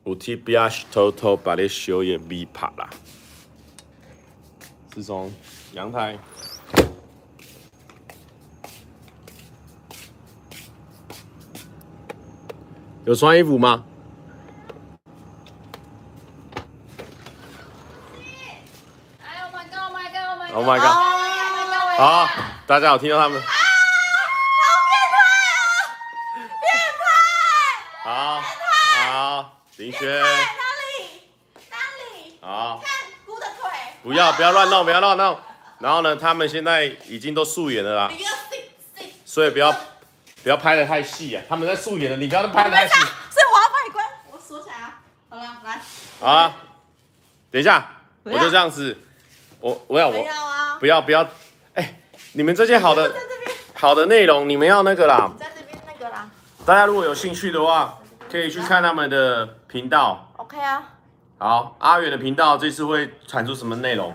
[0.05, 2.89] 乌提比亚是偷偷把你修也逼怕了，
[4.95, 5.31] 是从
[5.73, 6.17] 阳台。
[13.05, 13.85] 有穿衣服吗
[20.55, 21.06] ？Oh my god!
[21.97, 22.29] 好，
[22.67, 23.41] 大家有听到他们？
[23.41, 23.45] 啊！
[23.47, 25.17] 好变态
[25.49, 25.59] 啊！
[26.61, 27.03] 变态！
[28.03, 28.41] 好，
[29.11, 30.07] 好，林轩。
[30.07, 31.25] 哪里？
[31.71, 32.37] 哪里？
[32.39, 32.79] 好。
[32.85, 32.87] 看
[33.25, 33.69] 姑的腿。
[34.03, 35.39] 不要，不要乱弄，不要乱弄。
[35.79, 38.11] 然后呢，他们现在已经都素颜了啦。
[39.25, 39.75] 所以不要。
[40.43, 41.43] 不要拍的太细啊！
[41.49, 42.93] 他们在素颜了，你不要拍的太细。
[43.31, 45.01] 所以我要帮你关，我锁起来啊！
[45.29, 45.81] 好了，来。
[46.21, 46.55] 好啊，
[47.51, 47.89] 等一下，
[48.23, 48.97] 我就这样子。
[49.59, 50.23] 我我要我
[50.79, 51.31] 不要不要，哎、欸，
[52.37, 53.11] 你们这些好的
[53.73, 55.31] 好的内容，你们要那个啦。
[55.39, 56.29] 在这边那个啦。
[56.67, 57.97] 大家如果有兴趣的话，
[58.31, 60.31] 可以去看他们的频道。
[60.37, 60.83] OK 啊。
[61.39, 64.13] 好，阿远的频道这次会产出什么内容？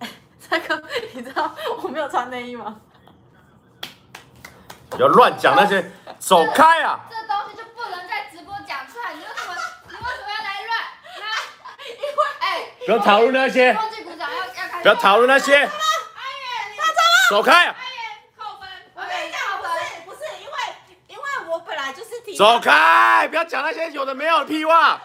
[0.48, 2.76] 这个你知道我没有穿内衣吗？
[4.88, 7.00] 不要乱讲那些，走开啊！
[7.10, 9.54] 这东西就不能在直播讲出来，你为什么？
[9.88, 10.72] 你为什么要来乱？
[11.86, 12.64] 因为，哎。
[12.86, 14.82] 不要讨论那些，忘记鼓掌要要开始。
[14.82, 15.68] 不要讨论那些，
[17.28, 17.74] 走开，阿元
[18.38, 18.66] 扣分。
[18.94, 19.70] 我跟你讲，不是
[20.06, 20.52] 不是，因为
[21.08, 22.34] 因为我本来就是提。
[22.34, 24.98] 走开，不要讲那些有的没有的屁话，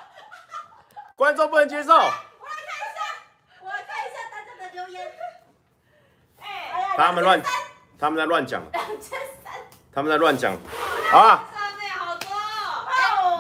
[1.18, 1.94] 观众不能接受。
[1.94, 3.02] 我来看一下，
[3.62, 5.12] 我来看一下大家的留言。
[6.42, 7.42] 哎，他们乱，
[8.00, 9.54] 他们在乱讲，两千三。
[9.94, 10.58] 他们在乱讲。
[11.12, 12.28] 好啊，上面好多。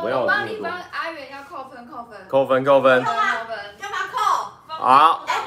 [0.03, 2.27] 没有我帮你帮阿元要扣分，扣分。
[2.27, 3.01] 扣分扣分。
[3.05, 3.77] 扣分。
[3.79, 4.19] 干嘛扣？
[4.67, 5.41] 好，哎，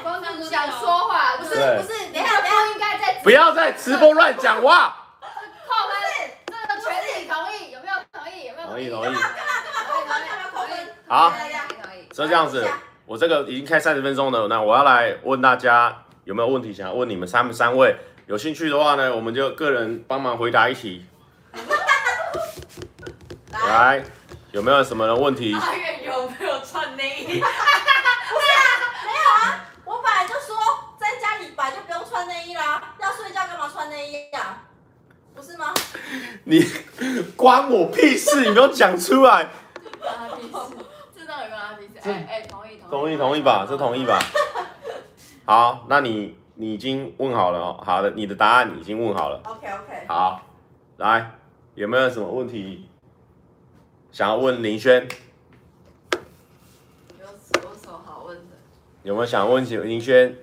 [0.49, 2.06] 想说话，不就是不是，
[3.27, 3.31] 不。
[3.31, 4.95] 要在直播乱讲话。
[5.19, 5.27] 扣
[5.89, 5.97] 分。
[6.45, 8.45] 这个全体同意，有没有同意？
[8.45, 10.09] 有没有同意同意干嘛干嘛干嘛扣分？
[10.29, 10.71] 干嘛扣分？
[11.09, 12.07] 好来来来同意。
[12.09, 12.65] 是这样子，
[13.05, 21.05] 我这个已经开三十分钟了，那我要来问大家有没有问题想要问你们三三位，有兴趣的话呢，我们就个人帮忙回答一题。
[23.51, 24.05] 来，
[24.51, 25.51] 有没有什么人问题？
[25.51, 25.59] 有
[26.29, 27.27] 没有穿内衣？
[27.27, 27.49] 没有啊，
[29.83, 30.55] 我本来就说
[30.97, 34.63] 在家里本来就不用穿内衣啦，要睡觉干嘛穿内衣呀？
[35.33, 35.73] 不是吗？
[36.43, 36.61] 你
[37.37, 39.47] 关我屁事， 你没有讲出来。
[40.01, 40.51] 关他屁事，
[41.15, 42.09] 知道有没有他屁事？
[42.09, 44.19] 哎哎，同意同意同意吧， 这同意吧。
[45.45, 47.81] 好，那你你已经问好了哦。
[47.85, 49.39] 好的，你的答案已经问好了。
[49.45, 50.05] OK OK。
[50.07, 50.41] 好，
[50.97, 51.31] 来，
[51.75, 52.89] 有没有什么问题
[54.11, 55.07] 想要问林轩？
[56.11, 58.55] 有有什么好问的？
[59.03, 60.35] 有没有想问起林轩？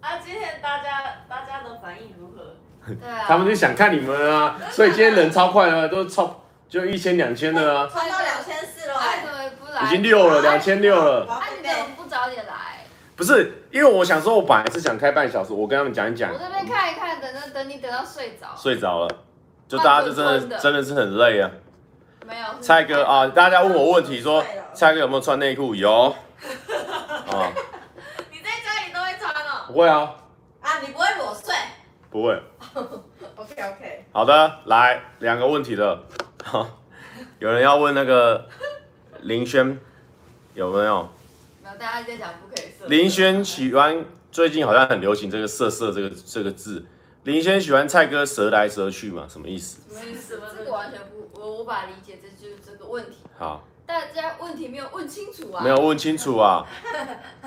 [0.00, 2.54] 啊，今天大家大家的反应如何？
[2.86, 3.24] 对啊。
[3.26, 9.22] 他们就想看你们啊，所以今天人超快的，都超就一千两千的啊，穿到两千四了哎，哎。
[9.24, 9.82] 怎么不来？
[9.82, 11.26] 已经六了，两千六了。
[11.26, 12.84] 啊，你怎么不早点来？
[13.14, 18.54] 不是，因为我想说，我本来是想开半小时，我跟他们讲一讲我，这边看一看，等等等你等到睡着。
[18.56, 19.08] 睡着了，
[19.66, 21.50] 就大家就真的真的是很累啊。
[22.26, 22.46] 没有。
[22.60, 24.44] 蔡哥啊，大家问我问题说，
[24.74, 25.74] 蔡哥有没有穿内裤？
[25.74, 26.14] 有。
[27.32, 27.52] 啊，
[28.30, 29.64] 你在家里都会穿哦？
[29.68, 30.14] 不会啊，
[30.60, 31.54] 啊，你不会裸睡
[32.10, 32.38] 不会。
[33.36, 34.04] OK OK。
[34.12, 36.04] 好的，来两个问题了。
[36.44, 36.68] 好，
[37.38, 38.46] 有人要问那个
[39.22, 39.78] 林轩
[40.54, 41.08] 有没有？
[41.62, 42.86] 没有，大家在讲不可以色。
[42.86, 46.84] 林轩喜欢最近好像很流行这个“色色”这个这个字。
[47.24, 49.26] 林轩喜欢蔡哥舌来舌去嘛？
[49.28, 49.80] 什么意思？
[49.92, 50.40] 什么意思？
[50.56, 53.16] 这个完全不，我无法理解，这就是这个问题。
[53.36, 55.64] 好，大家问题没有问清楚啊。
[55.64, 56.64] 没有问清楚啊。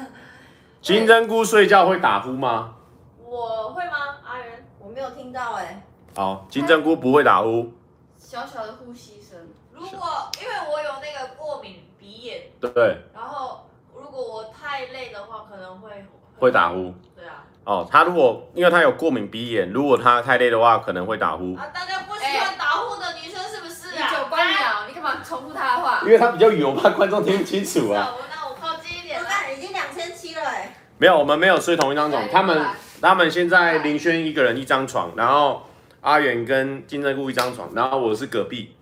[0.81, 2.75] 金针菇睡觉会打呼吗？
[3.23, 4.17] 我会吗？
[4.25, 5.81] 阿元，我没有听到哎。
[6.15, 7.71] 好，金针菇不会打呼。
[8.17, 9.37] 小小的呼吸声。
[9.71, 13.65] 如果因为我有那个过敏鼻炎，对，然后
[13.95, 15.89] 如果我太累的话，可能会
[16.37, 16.93] 会打呼。
[17.15, 21.55] 对啊，哦，他如果因为他有过敏鼻炎，如果他太累的话，可能会打呼。
[21.55, 24.09] 啊，大家不喜欢打呼的女生是不是啊？
[24.09, 26.09] 你九官鸟，你干嘛重复他的话因？
[26.09, 28.15] 为他比较远，我怕观众听不清楚啊。
[28.29, 30.75] 那我靠近一点我已经两千七了哎。
[30.97, 32.65] 没有，我们没有睡同一张床，他们对
[33.01, 35.65] 他们现在林轩一个人一张床，然后
[36.01, 38.75] 阿远跟金针菇一张床，然后我是隔壁。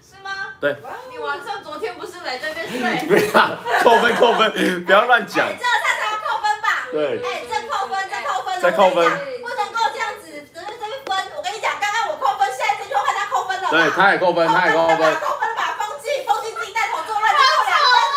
[0.00, 0.30] 是吗？
[0.60, 0.76] 对，
[1.10, 2.76] 你晚上昨天不是来这边不
[3.16, 3.30] 睡？
[3.32, 4.52] 要扣分扣分，
[4.84, 5.56] 不要乱讲哎，。
[5.58, 6.68] 这他才要扣分吧？
[6.92, 9.10] 对，哎，这扣分，再扣分，再扣分
[9.42, 11.32] 不能够这样子，只是这边分。
[11.36, 13.70] 我跟你讲，刚刚我扣分，现在这句话他扣分了。
[13.70, 14.96] 对，他也扣分，他也扣分。
[15.18, 15.74] 扣分了吧？
[15.78, 18.14] 风纪，风纪自己带头作乱，就扣两分。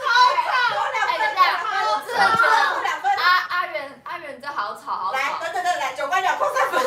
[0.00, 0.04] 超
[0.48, 0.48] 吵！
[0.72, 3.10] 扣两哎，分，等一下，我真的觉得扣两分。
[3.18, 5.38] 阿阿元阿元这好吵好来，吵。
[5.42, 6.80] 等等等，来九官鸟扣三分。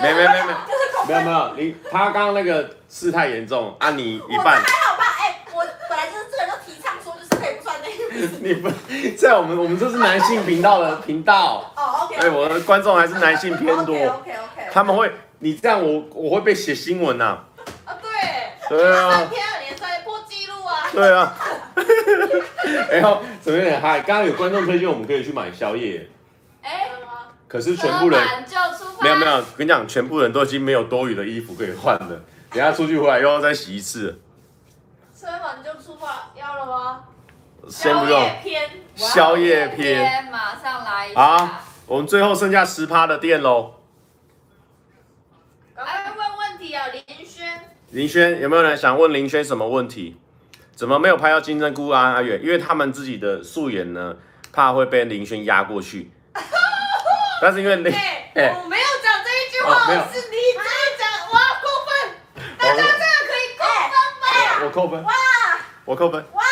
[0.00, 1.08] 没没没没就是扣分。
[1.08, 5.04] 没有没有，你他刚刚那个事太严重，啊你一半这，还好吧？
[5.20, 7.96] 哎，我本来就是这个人就提倡说，就是可以不穿内衣。
[8.42, 8.70] 你不
[9.16, 12.16] 在我们我们这是男性频道的频道，哦，OK。
[12.16, 14.70] 哎，我的观众还是男性偏多， OK OK。
[14.72, 17.38] 他们会你这样我我会被写新闻呐。
[17.84, 18.10] 啊，对。
[18.68, 19.28] 对啊三。
[19.28, 20.88] 天二连赛破纪录啊！
[20.92, 21.34] 对啊，
[22.90, 24.00] 然后怎么有点嗨？
[24.00, 26.08] 刚刚有观众推荐我们可以去买宵夜，
[26.62, 26.88] 哎，
[27.48, 28.20] 可是全部人。
[29.02, 34.20] 没有没有，我跟你讲，全部人都已经没有多余的衣服可以换了，等下出去回来又要再洗一次，
[35.14, 37.04] 吃完就出发，要了吗？
[37.68, 38.26] 先不用宵。
[38.26, 41.20] 夜篇，宵夜篇，马上来一下。
[41.20, 43.74] 好，我们最后剩下十趴的店喽。
[45.74, 47.60] 赶快问问题啊，林轩。
[47.90, 50.16] 林轩有没有人想问林轩什么问题？
[50.74, 52.42] 怎么没有拍到金针菇啊阿远？
[52.42, 54.16] 因为他们自己的素颜呢，
[54.52, 56.10] 怕会被林轩压过去。
[57.42, 59.76] 但是因为林， 哎、哎我没有讲这一句话，哦
[60.12, 60.36] 是你自己
[60.98, 61.88] 讲，哇，扣分！
[62.58, 62.86] 大家这个
[63.26, 64.24] 可以扣分吗？
[64.64, 65.12] 我扣分，哇
[65.84, 66.24] 我扣分。
[66.32, 66.42] 哇，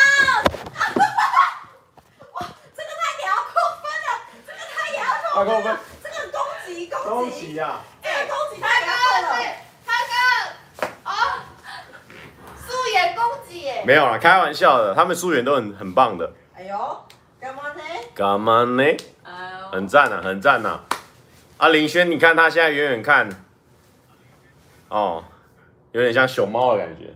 [2.33, 2.37] 哇
[2.75, 4.07] 这个他也要扣分了，
[4.45, 7.79] 这个他也要扣分他扣分了，这个攻击攻恭击，喜呀！
[8.03, 9.53] 这个攻击他他也要扣刚刚是了。，
[9.85, 10.13] 他刚
[11.03, 11.41] 刚哦，
[12.67, 13.83] 素颜攻击耶。
[13.85, 16.31] 没有啦，开玩笑的，他们素颜都很很棒的。
[16.55, 17.05] 哎呦，
[17.41, 17.81] 干嘛呢？
[18.15, 18.83] 干嘛呢？
[19.75, 20.79] 很赞啊，很赞啊！
[21.57, 23.27] 啊，林轩，你看他现在远远看，
[24.87, 25.21] 哦，
[25.91, 27.13] 有点像熊猫的感觉。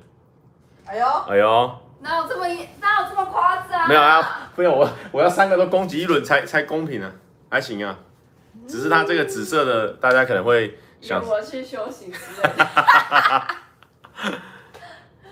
[0.86, 3.88] 哎呦，哎呦，哪有这么一哪有这么夸张？
[3.88, 7.10] 没有啊，不用我，我要三个都攻击一轮才才公平啊，
[7.50, 7.98] 还行啊。
[8.68, 12.66] 只是他这个紫色的，大家可能会想约，我去修行之类的。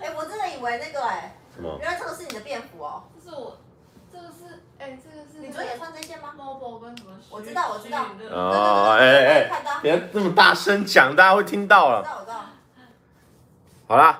[0.00, 1.76] 哎，我真的以为那个哎，什么？
[1.78, 3.02] 原来这个是你的便服哦。
[3.22, 3.58] 这是我，
[4.78, 7.10] 哎，这个是你昨天也穿这件吗？Mobo 跟什么？
[7.30, 11.98] 我知道我知道哦，哎哎哎，看到，别这么大声讲，大家会听到了。
[11.98, 12.40] 我知道我知道。
[13.88, 14.18] 好啦，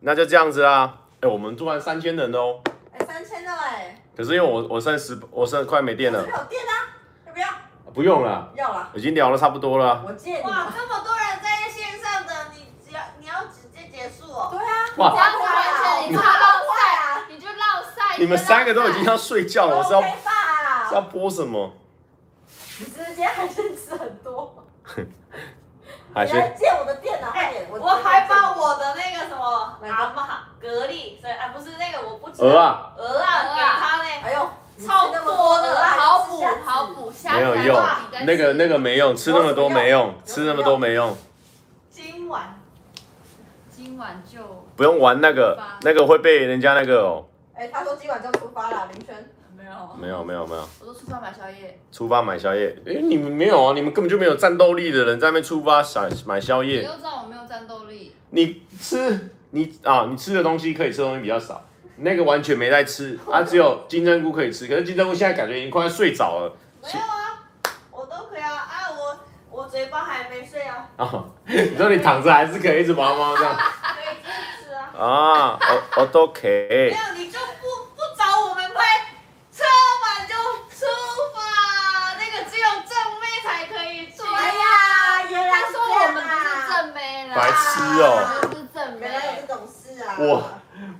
[0.00, 0.94] 那就这样子啦。
[1.20, 2.60] 哎，我们做完三千人了哦。
[2.92, 6.72] 哎，三千了哎，可是因为我我剩十，我剩快没电了这边，有电啊，
[7.26, 7.48] 要不要？
[7.92, 10.02] 不用了，要了，已经聊了差不多了。
[10.06, 10.42] 我借你。
[10.44, 14.48] 哇，这么多人在线上的，你只要你要直接结束哦。
[14.52, 15.52] 对啊，哇这样子完
[15.82, 18.07] 全你就落赛啊，你就落赛。
[18.18, 21.72] 你们三个都已经要睡觉了，我是要是要播什么？
[22.80, 24.54] 你直接还是吃很多。
[26.14, 27.28] 海你来鲜借我的电脑，
[27.78, 34.04] 我还把我的那个什么阿妈蛤蜊，所以啊不是那个我不吃鹅啊，鹅啊给他呢。
[34.24, 34.50] 哎呦，
[34.86, 37.80] 超多的好补好补，下没有用
[38.24, 41.16] 那个那个没用，吃那么多没用，吃那么多没用，
[41.90, 42.58] 今晚
[43.70, 44.40] 今晚就
[44.76, 47.26] 不用玩那个，那个会被人家那个哦。
[47.58, 49.28] 哎，他说今晚就出发了，林轩。
[49.56, 51.76] 没有没有没有没有，我都出发买宵夜。
[51.90, 52.76] 出发买宵夜。
[52.86, 53.72] 哎，你们没有啊？
[53.74, 56.78] 你们根本就没有战斗力的人在那边出发想买宵夜。
[56.78, 61.60] 你又知道我没有战斗力，你吃你啊，你吃的东西可以吃的东西比较少，
[61.96, 64.68] 那个完全没在吃啊，只有金针菇可以吃。
[64.68, 67.42] 可是金针菇现在感觉已经快要睡着了没有啊，
[67.90, 69.18] 我都可以啊啊我
[69.50, 71.24] 我嘴巴还没睡啊，啊。
[71.44, 75.04] 你说你躺着还是可以一直猫猫这样 可以继续吃啊。
[75.04, 75.58] 啊？
[75.60, 76.90] 我我都可以没。
[76.90, 78.80] 有你就不不找我们拍，
[79.52, 80.34] 车完就
[80.70, 80.86] 出
[81.34, 84.22] 发，那个只有正妹才可以去。
[84.22, 84.62] 哎呀，
[85.30, 88.18] 原来他说我们不是正妹啦，白痴哦
[88.98, 89.46] 原来有。
[89.46, 90.16] 这种事啊！
[90.18, 90.50] 我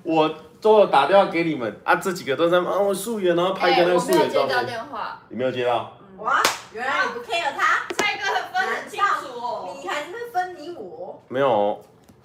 [0.04, 5.92] 我都有打电话给你们啊，这几个都在啊，我素颜，然后拍个那个素颜照没有接到片，电话，你没有接到？
[6.18, 6.40] 哇，
[6.72, 9.76] 原来你不 care 他，蔡哥很分很清楚哦。
[9.80, 11.20] 你还是会分你我。
[11.26, 11.80] 没有哦，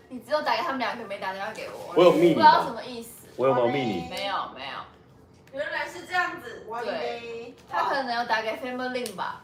[0.10, 1.94] 你只有打给他们两个，没打电话给我。
[1.96, 2.74] 我有密你不知道什吧？
[2.76, 3.28] 么意思。
[3.36, 4.08] 我有没有密你？
[4.12, 9.42] 没有没有，原来是这样子，我以为他可能有打给 Family 吧。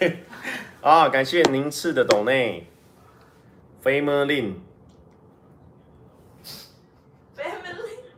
[0.80, 2.66] 啊，感谢您赐的懂内
[3.84, 4.54] ，Family，family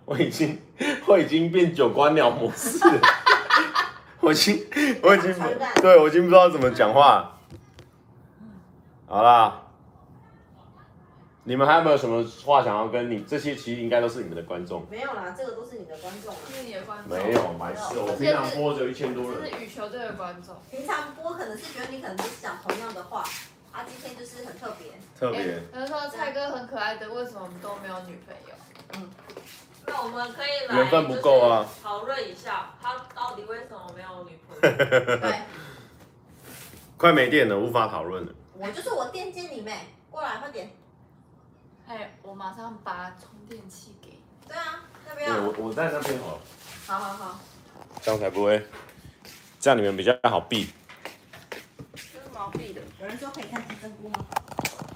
[0.05, 0.63] 我已经
[1.07, 3.01] 我已经变九官鸟模式了，
[4.21, 4.65] 我已经
[5.03, 5.35] 我已经
[5.83, 7.33] 对我已经不知道怎么讲话了。
[9.09, 9.63] 好啦，
[11.45, 13.21] 你们还有没有什么话想要跟你？
[13.23, 14.85] 这些其实应该都是你们的观众。
[14.91, 16.39] 没有啦，这个都是你的观众啊。
[16.53, 17.17] 是你的观众。
[17.17, 17.99] 没有，没事！
[17.99, 19.41] 我平常播只有一千多人。
[19.43, 20.57] 这是羽球队的观众。
[20.71, 23.25] 平常播可能是觉得你可能都是讲同样的话，
[23.77, 24.89] 啊，今天就是很特别。
[25.19, 28.55] 特别欸有人说蔡哥很可爱的，为什么我们都没有女朋友？
[28.95, 29.11] 嗯
[29.89, 34.61] 那我们可以来缘分不够啊，讨论一下他到底为什么没有女朋友。
[35.21, 35.43] 对，
[36.97, 38.33] 快没电了，无法讨论了。
[38.55, 40.73] 我就是我电接你妹，过来快点。
[41.87, 44.49] 哎，我马上把充电器给你。
[44.49, 45.37] 对啊，要不对，要？
[45.37, 46.41] 我我在那边好了，
[46.87, 47.39] 好好好。
[48.03, 48.67] 这样才不会，
[49.61, 50.69] 这样你们比较好避。
[52.99, 54.25] 有人说可以看金针菇吗？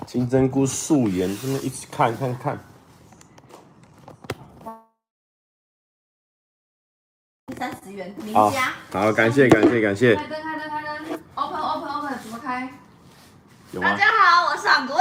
[0.07, 2.59] 金针菇素颜，这么一起看看看。
[7.59, 8.73] 三十元，名好家。
[8.91, 10.17] 好，感谢感谢感谢。
[10.17, 12.71] 开灯，开灯，开灯，open open open，怎么开？
[13.73, 13.97] 有吗大？
[13.99, 14.97] 家好，我是昂贵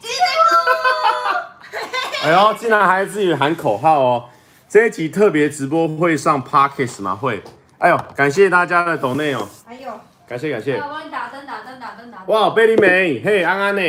[0.00, 1.80] 金针
[2.28, 4.28] 哎呦，竟然还自己喊口号哦！
[4.68, 7.14] 这一集特别直播会上 Parkes 吗？
[7.14, 7.44] 会。
[7.78, 10.00] 哎呦，感谢大家的抖内哦，还有，
[10.30, 10.88] 感谢感谢我。
[10.88, 12.26] 帮你打灯，打灯，打灯，打灯。
[12.28, 13.82] 哇，贝利美，嘿，安安呢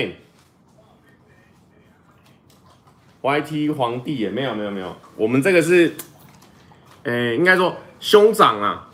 [3.22, 5.96] ？YT 皇帝也没有没有没有，我们这个是，
[7.04, 8.89] 诶、应该说兄长啊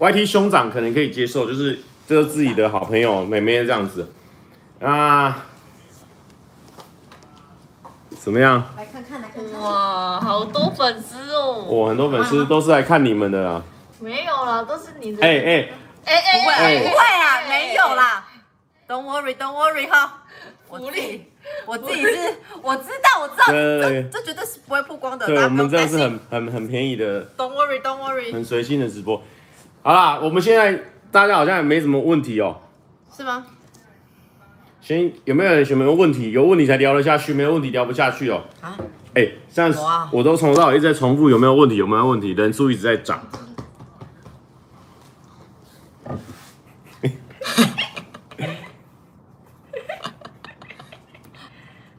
[0.00, 1.78] ，YT 兄长可能可以接受，就是
[2.08, 4.12] 这是自己的好朋友妹妹这样子
[4.80, 5.46] 啊，
[8.10, 8.74] 怎么样？
[8.76, 9.60] 来看看，来看看。
[9.60, 11.64] 哇，好多粉丝哦！
[11.68, 13.62] 我很多粉丝都是来看你们的啦，
[14.00, 15.24] 没有啦，都是你的。
[15.24, 15.68] 哎哎，
[16.08, 18.24] 哎哎不会，哎不会啊，没有啦。
[18.88, 20.24] Don't worry, don't worry 哈。
[20.70, 21.24] 我自己，
[21.66, 22.10] 我自己是，
[22.62, 25.26] 我知道，我知道，对对对这这绝对是不会曝光的。
[25.26, 27.26] 对，大我家不用担心们这个是很很很便宜的。
[27.36, 28.32] Don't worry, don't worry。
[28.32, 29.22] 很随性的直播。
[29.82, 32.60] 好啦，我们现在大家好像也没什么问题哦。
[33.14, 33.46] 是吗？
[34.80, 36.32] 先有没有人有没有问题？
[36.32, 38.42] 有问题才聊得下去，没有问题聊不下去哦。
[38.62, 38.76] 啊？
[39.14, 41.76] 哎、哎、这样有啊我都从头到尾一直在重复，有没有问题？
[41.76, 42.32] 有没有问题？
[42.32, 43.22] 人数一直在涨。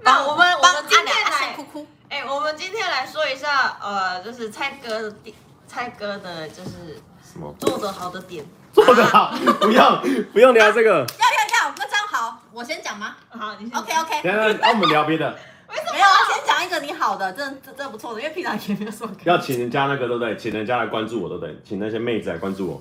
[0.02, 5.36] 那我们我们今天来哭哭，哎、我们今天来说一下，呃，就是蔡哥的点，
[5.68, 7.54] 蔡哥的就是什么？
[7.60, 8.44] 做得好的点。
[8.72, 11.04] 做得好，不用不用聊这个。
[11.18, 15.36] 要要要，那这样好，我先讲吗好，你先？OK OK，等一下，那我们聊别的。
[15.68, 19.12] 没有啊，先讲一个你好的，真的真的不错的，因为平常也没有什么。
[19.24, 20.38] 要请人家那个，对不对？
[20.38, 21.60] 请人家来关注我，对不对？
[21.68, 22.80] 请那些妹子来关注我，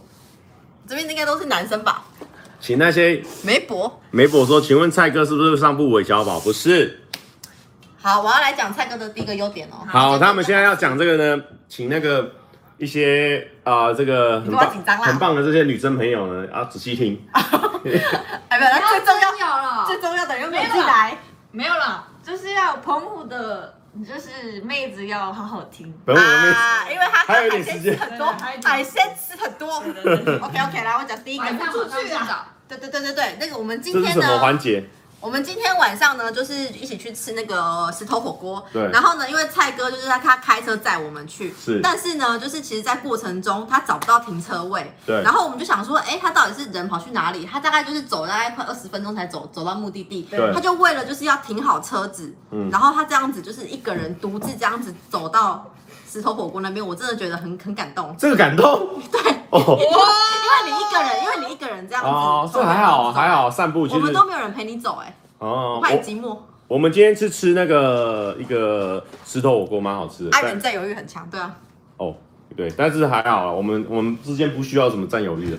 [0.87, 2.05] 这边应该都是男生吧？
[2.61, 6.41] 请那些媒婆，媒婆说，请问蔡哥是不是上不韦小宝？
[6.41, 7.01] 不是。
[8.01, 9.87] 好，我要来讲蔡哥的第一个优点哦。
[9.89, 12.33] 好，他们现在要讲这个呢，请那个
[12.79, 17.21] 一些啊、呃，这个很棒紧张啦很棒的这些女生朋友呢，啊仔细听。
[17.33, 21.19] 哎，不是，最重要要了最重要的又没有没有进来。
[21.51, 23.75] 没有了，就是要澎湖的，
[24.07, 25.93] 就是妹子要好好听。
[26.05, 28.27] 本我的妹子啊，因为他还有一海鲜吃很多，
[28.65, 29.77] 海鲜吃很多。
[29.79, 31.45] OK OK，来我讲第一个。
[31.45, 32.55] 晚上出去啊。
[32.69, 34.85] 对对对对对，那个我们今天这是什么呢，环节？
[35.21, 38.65] 我们今天晚上呢，就是一起去吃那个石头火锅。
[38.73, 44.95] 对然后呢，因为蔡哥就是他他开车载我们去，是但是呢，就是其实，在过程中他找不到停车位。
[45.05, 47.45] 对然后我们就想说，哎，他到底是人跑去哪里？
[47.45, 50.23] 他大概就是走大概快二十分钟才走走到目的地。
[50.31, 55.69] 对他就为了就是要停好车子，嗯然后他这样子就是一个人独自这样子走到
[56.11, 58.15] 石头火锅那边，我真的觉得很很感动。
[58.19, 58.89] 这个感动？
[59.13, 62.09] 对，哦因为你一个人，因为你一个人这样子。
[62.09, 66.39] 哦，这还好还好，散步其我们都没有人陪你走，哎，哦我，怕你我寂寞。
[66.67, 70.31] 我们今天是吃那个一个石头火锅，蛮好吃的。
[70.33, 71.55] 但爱人占有欲很强，对啊。
[71.97, 72.15] 哦，
[72.57, 75.59] 对，但是还好啊，我们我们之间不需要什么占有欲的。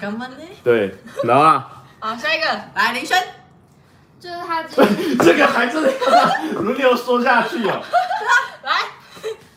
[0.00, 0.36] 干嘛呢？
[0.64, 0.94] 对，
[1.24, 3.16] 然后啊， 好，下一个，来，林轩，
[4.18, 4.62] 就是他
[5.24, 7.82] 这个还真的要轮流说下去哦。
[8.62, 8.72] 来，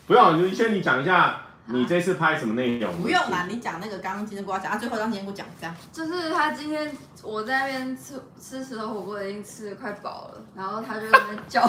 [0.06, 3.00] 不用，你先你讲一下，你这次拍什么内容？
[3.00, 5.74] 不用啦，你讲那个刚刚今天跟我讲，啊，最后让今天给我讲，这样。
[5.92, 11.68] 就是他今天我在那边吃吃石头火锅已经吃的快饱了，然后他就在那边叫， 到，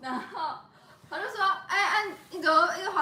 [0.00, 0.58] 然后
[1.10, 2.40] 他就说，哎哎，你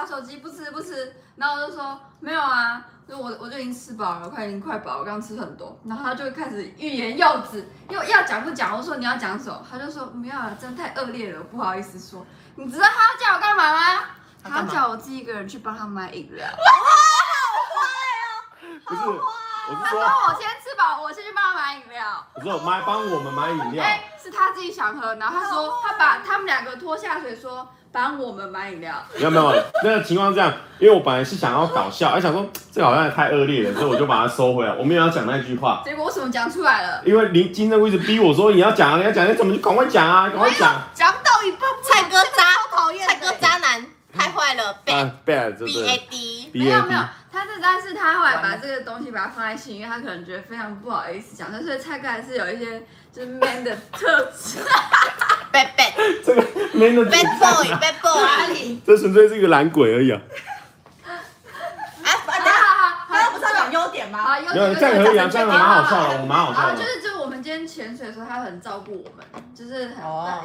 [0.05, 1.15] 手机不吃不吃？
[1.35, 5.79] 然后我就说没有啊，就我我就已经吃饱了，快已经快饱了，我刚吃很多。
[5.85, 8.77] 然后他就开始欲言又止，又要讲不讲？
[8.77, 9.65] 我说你要讲什么？
[9.69, 12.25] 他就说没有啊，真的太恶劣了，不好意思说。
[12.55, 14.03] 你知道他要叫我干嘛吗？
[14.43, 16.47] 他要叫我自己一个人去帮他买饮料。
[18.85, 19.01] 不是，
[19.69, 22.25] 我是他说说，我先吃饱，我先去帮他买饮料。
[22.33, 23.83] 我说买帮我们买饮料。
[23.83, 28.95] 哎、是他自己想喝，然后他说他把他们两个拖下水，说帮我们买饮料。
[29.15, 35.81] 没有没 有，那个情况是这样，因为我本来是想要搞笑，还想说这个好像也太恶劣了，所以我就把它收回来，我没有要讲那句话。
[35.85, 37.01] 结果我怎么讲出来了？
[37.05, 40.81] 因为林金正一直逼我说你要讲啊，你要讲，你怎么就赶快讲啊，赶快讲。
[40.93, 43.85] 讲到一半，蔡哥渣，超讨厌的蔡哥渣男，
[44.17, 47.07] 太坏了，bad 啊，bad，对 B 不 A 对 D，？B 没 A 有没有 D，，
[47.61, 52.81] 但是他后来把这个东西把它放在心里，因为他可能觉得非常不好意思讲，所以蔡哥还是有一些
[53.13, 54.59] 就是 man 的特质。
[55.53, 55.93] bad bad
[56.25, 56.41] 这个
[56.73, 58.81] man 的 bad boy bad boy，里？
[58.85, 60.21] 这纯粹是一个懒鬼而已啊。
[61.05, 61.19] 啊，
[62.03, 64.19] 好等一下，好好，刚刚不讲优点吗？
[64.19, 66.75] 啊，有这样可以啊，个这样蛮好笑的，我蛮好笑的。
[66.77, 69.91] 就是就是我们今天潜水的时候，他很照顾我们，就是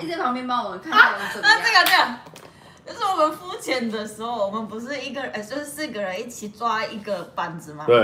[0.01, 1.61] 一直在旁边帮我们看他们怎么那样。
[1.64, 2.19] 这个这样，
[2.87, 7.84] 就是我们付钱的时候，我们不是一个人，呃，就是四个人一起抓一个板子嘛。。
[7.84, 7.97] 对，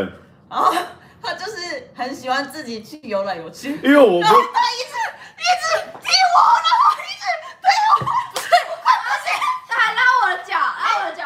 [0.51, 0.75] 然后
[1.23, 3.79] 他就是很喜欢自己去游来游去。
[3.83, 4.95] 因为我不 然后他一直
[5.39, 5.65] 一直
[6.01, 7.25] 踢我，然后一直
[7.63, 8.05] 推我，
[8.35, 9.31] 不是，我快不行，
[9.69, 11.23] 他还拉我的脚，拉我的脚。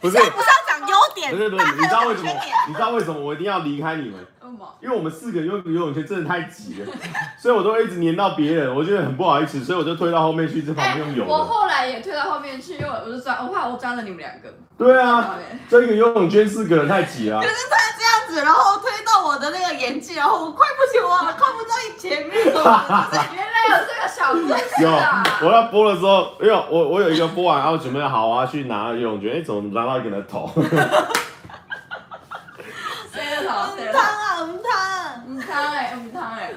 [0.00, 0.48] 不是不是
[0.86, 2.30] 要讲优点，不是不是，你知道为什么？
[2.68, 4.14] 你知道为什么我一定要离开你们？
[4.14, 4.74] 为什么？
[4.80, 6.86] 因为我们四个游游泳圈真的太挤了，
[7.38, 11.30] 所以我都会一直黏到别人，我觉得很不好意思，所以我就推到后面去，这旁边用游的。
[11.30, 14.48] 我后来也推到后面去，因为我就抓，我怕我抓了你们两个。
[14.78, 15.36] 对啊
[15.70, 17.48] 这个游泳圈四个人太挤了可。
[17.48, 23.08] 是他这样子，然后推到我的那个眼镜，然后我快不行，我看不到你前面了。
[23.34, 25.24] 原来有这个小故事 有，啊！
[25.40, 30.48] 我要播的时候，因为我我有一个播完，然后准备好我要去拿游泳圈，哎，怎么拿到一个人的头？
[33.12, 33.76] 谁的头？
[33.76, 33.98] 谁的头？
[33.98, 34.70] 汤啊，唔汤。
[35.26, 36.52] 唔汤哎，唔汤哎。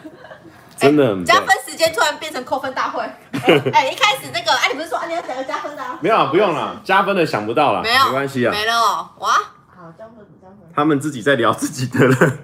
[0.77, 1.47] 真的很加棒。
[1.47, 3.01] 分时间突然变成扣分大会。
[3.33, 5.97] 哎，哎一开始那个，哎，你不是说啊你要讲个加分的啊？
[6.01, 10.57] 没有啊，不用了，加分的想不到了，没有，没关系啊，没了哦，哇，好，加分，加分。
[10.75, 12.39] 他们自己在聊自己的人。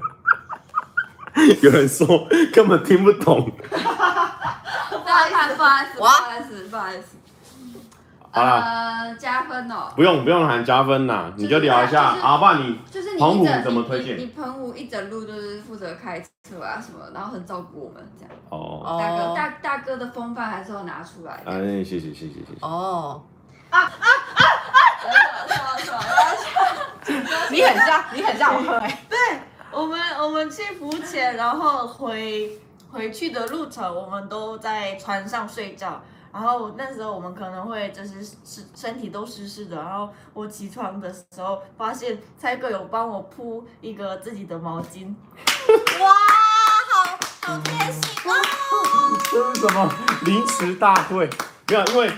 [1.61, 7.17] 有人说根本听不懂， 不好意思，不好意思，不好意思，不好意思。
[8.35, 9.89] 好啦，呃，加分哦。
[9.95, 18.31] 不用不用喊加分啦，你就聊一下，就是啊，不然你就是你澎湖一整怎么推荐你你澎湖一整路都是负责开车啊什么，然后很照顾我们这样。
[18.49, 21.83] 哦，大哥哦大大哥的风范还是要拿出来哎，的。
[21.85, 22.57] 谢谢谢谢谢谢。
[22.59, 23.23] 哦，
[27.49, 29.01] 你很像，你很像我喝哎。
[29.09, 29.17] 对，
[29.71, 32.51] 我们我们去浮潜，然后回
[32.91, 36.01] 回去的路程，我们都在船上睡觉。
[36.35, 45.15] 然后那时候我们可能会就是是身体都湿湿的，然后我起床的时候发现蔡哥有帮我铺一个自己的毛巾，
[46.01, 46.09] 哇，
[46.91, 48.33] 好好贴心哦。
[49.31, 49.89] 这是什么
[50.25, 51.29] 临时大会？
[51.69, 52.11] 没有，因为，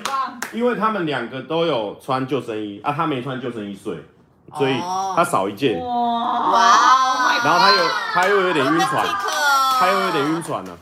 [0.52, 4.04] 因为他们两个都有穿救生衣啊，他没穿救生衣睡，
[4.58, 10.76] 所以哦他少一件，哇，哇，然后他又他又有点晕船，他他又有点晕船了。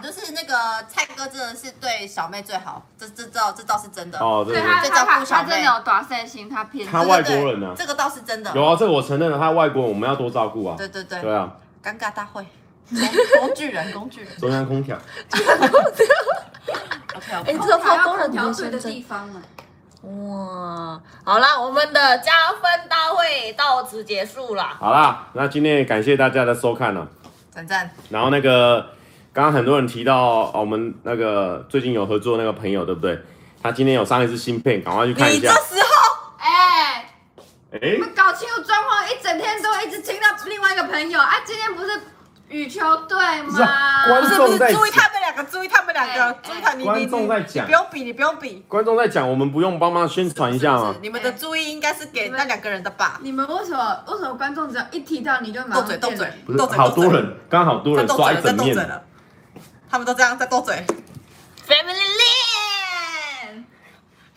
[0.00, 0.54] 讲，就是那个
[0.88, 4.18] 蔡哥真的是对小妹最好，这这倒这倒是真的。
[4.18, 8.50] 哦，对对对，对他他就照顾小妹他真的有短善心，他偏他外国人呢这个倒是真的。
[8.54, 10.74] 有啊，这个我承认了，他外国人我们要多照顾啊。
[10.78, 11.50] 对对对，对啊，
[11.82, 12.46] 尴尬大会，
[12.90, 13.00] 工
[13.40, 14.36] 工具人，工具人。
[14.38, 14.96] 中央空调。
[17.16, 17.52] OK 哎 OK。
[17.52, 19.42] 你这还要超工人空调的对的地方呢。
[20.02, 24.76] 哇，好啦，我们的加分大会到此结束啦。
[24.78, 27.06] 好啦，那今天也感谢大家的收看了。
[27.50, 27.90] 赞赞。
[28.08, 28.90] 然后那个
[29.38, 33.16] 刚刚很多人提到、哦我们那个最近有合作那个朋友，对不对？
[33.62, 35.52] 他今天有上一次新片，赶快去看一下。
[35.52, 37.08] 你这时候哎，
[37.70, 41.90] 哎你，们搞清楚状况，一整天都一直听到另外一个朋友啊，今天不是
[42.48, 44.08] 羽球队不是啊吗？
[44.08, 48.64] 观众在注意他们两个，注意他们两个哎，注意他你你观众在讲你不用比，你不用比。
[48.66, 51.00] 观众在讲，我们不用帮忙宣传一下吗是？
[51.00, 53.20] 你们的注意应该是给那两个人的吧？
[53.22, 58.76] 你们为什么为什么观众只要一提到你就马上斗嘴斗嘴不是斗，嘴好多人，刚好多人刷一整面。
[59.90, 60.84] 他们都这样在斗嘴。
[61.66, 62.08] Family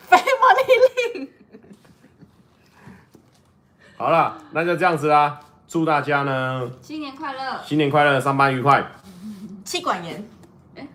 [0.10, 0.78] Line，Family
[1.16, 1.30] Link。
[3.98, 5.40] 好了，那就这样子啦。
[5.68, 7.62] 祝大家呢新年快乐！
[7.66, 8.86] 新年快乐，上班愉快。
[9.64, 10.28] 气管炎
[10.76, 10.86] 哎，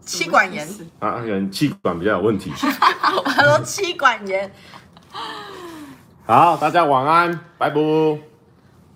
[0.00, 0.66] 气管炎。
[0.98, 2.52] 啊，可能气管比较有问题。
[2.56, 4.50] 我说气管炎。
[6.24, 7.76] 好，大家晚安，拜拜。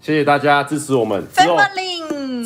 [0.01, 1.27] 谢谢大家支持我们。
[1.29, 1.96] Family。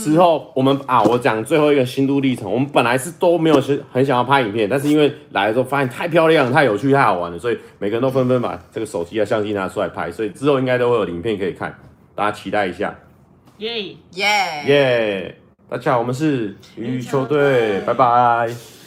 [0.01, 2.51] 之后我们啊，我讲最后一个心路历程。
[2.51, 10.11] 我们本来是都没有很很想要拍影片，但是因为来的时候发现太漂亮、太有趣、太好玩了，所以每个人都纷纷把这个手机啊、相机拿出来拍。
[10.11, 11.79] 所以之后应该都会有影片可以看，
[12.15, 12.99] 大家期待一下。
[13.59, 13.95] 耶。
[14.15, 14.27] 耶。
[14.67, 15.37] 耶、
[15.69, 18.80] 大家好，我们是羽球队，拜拜。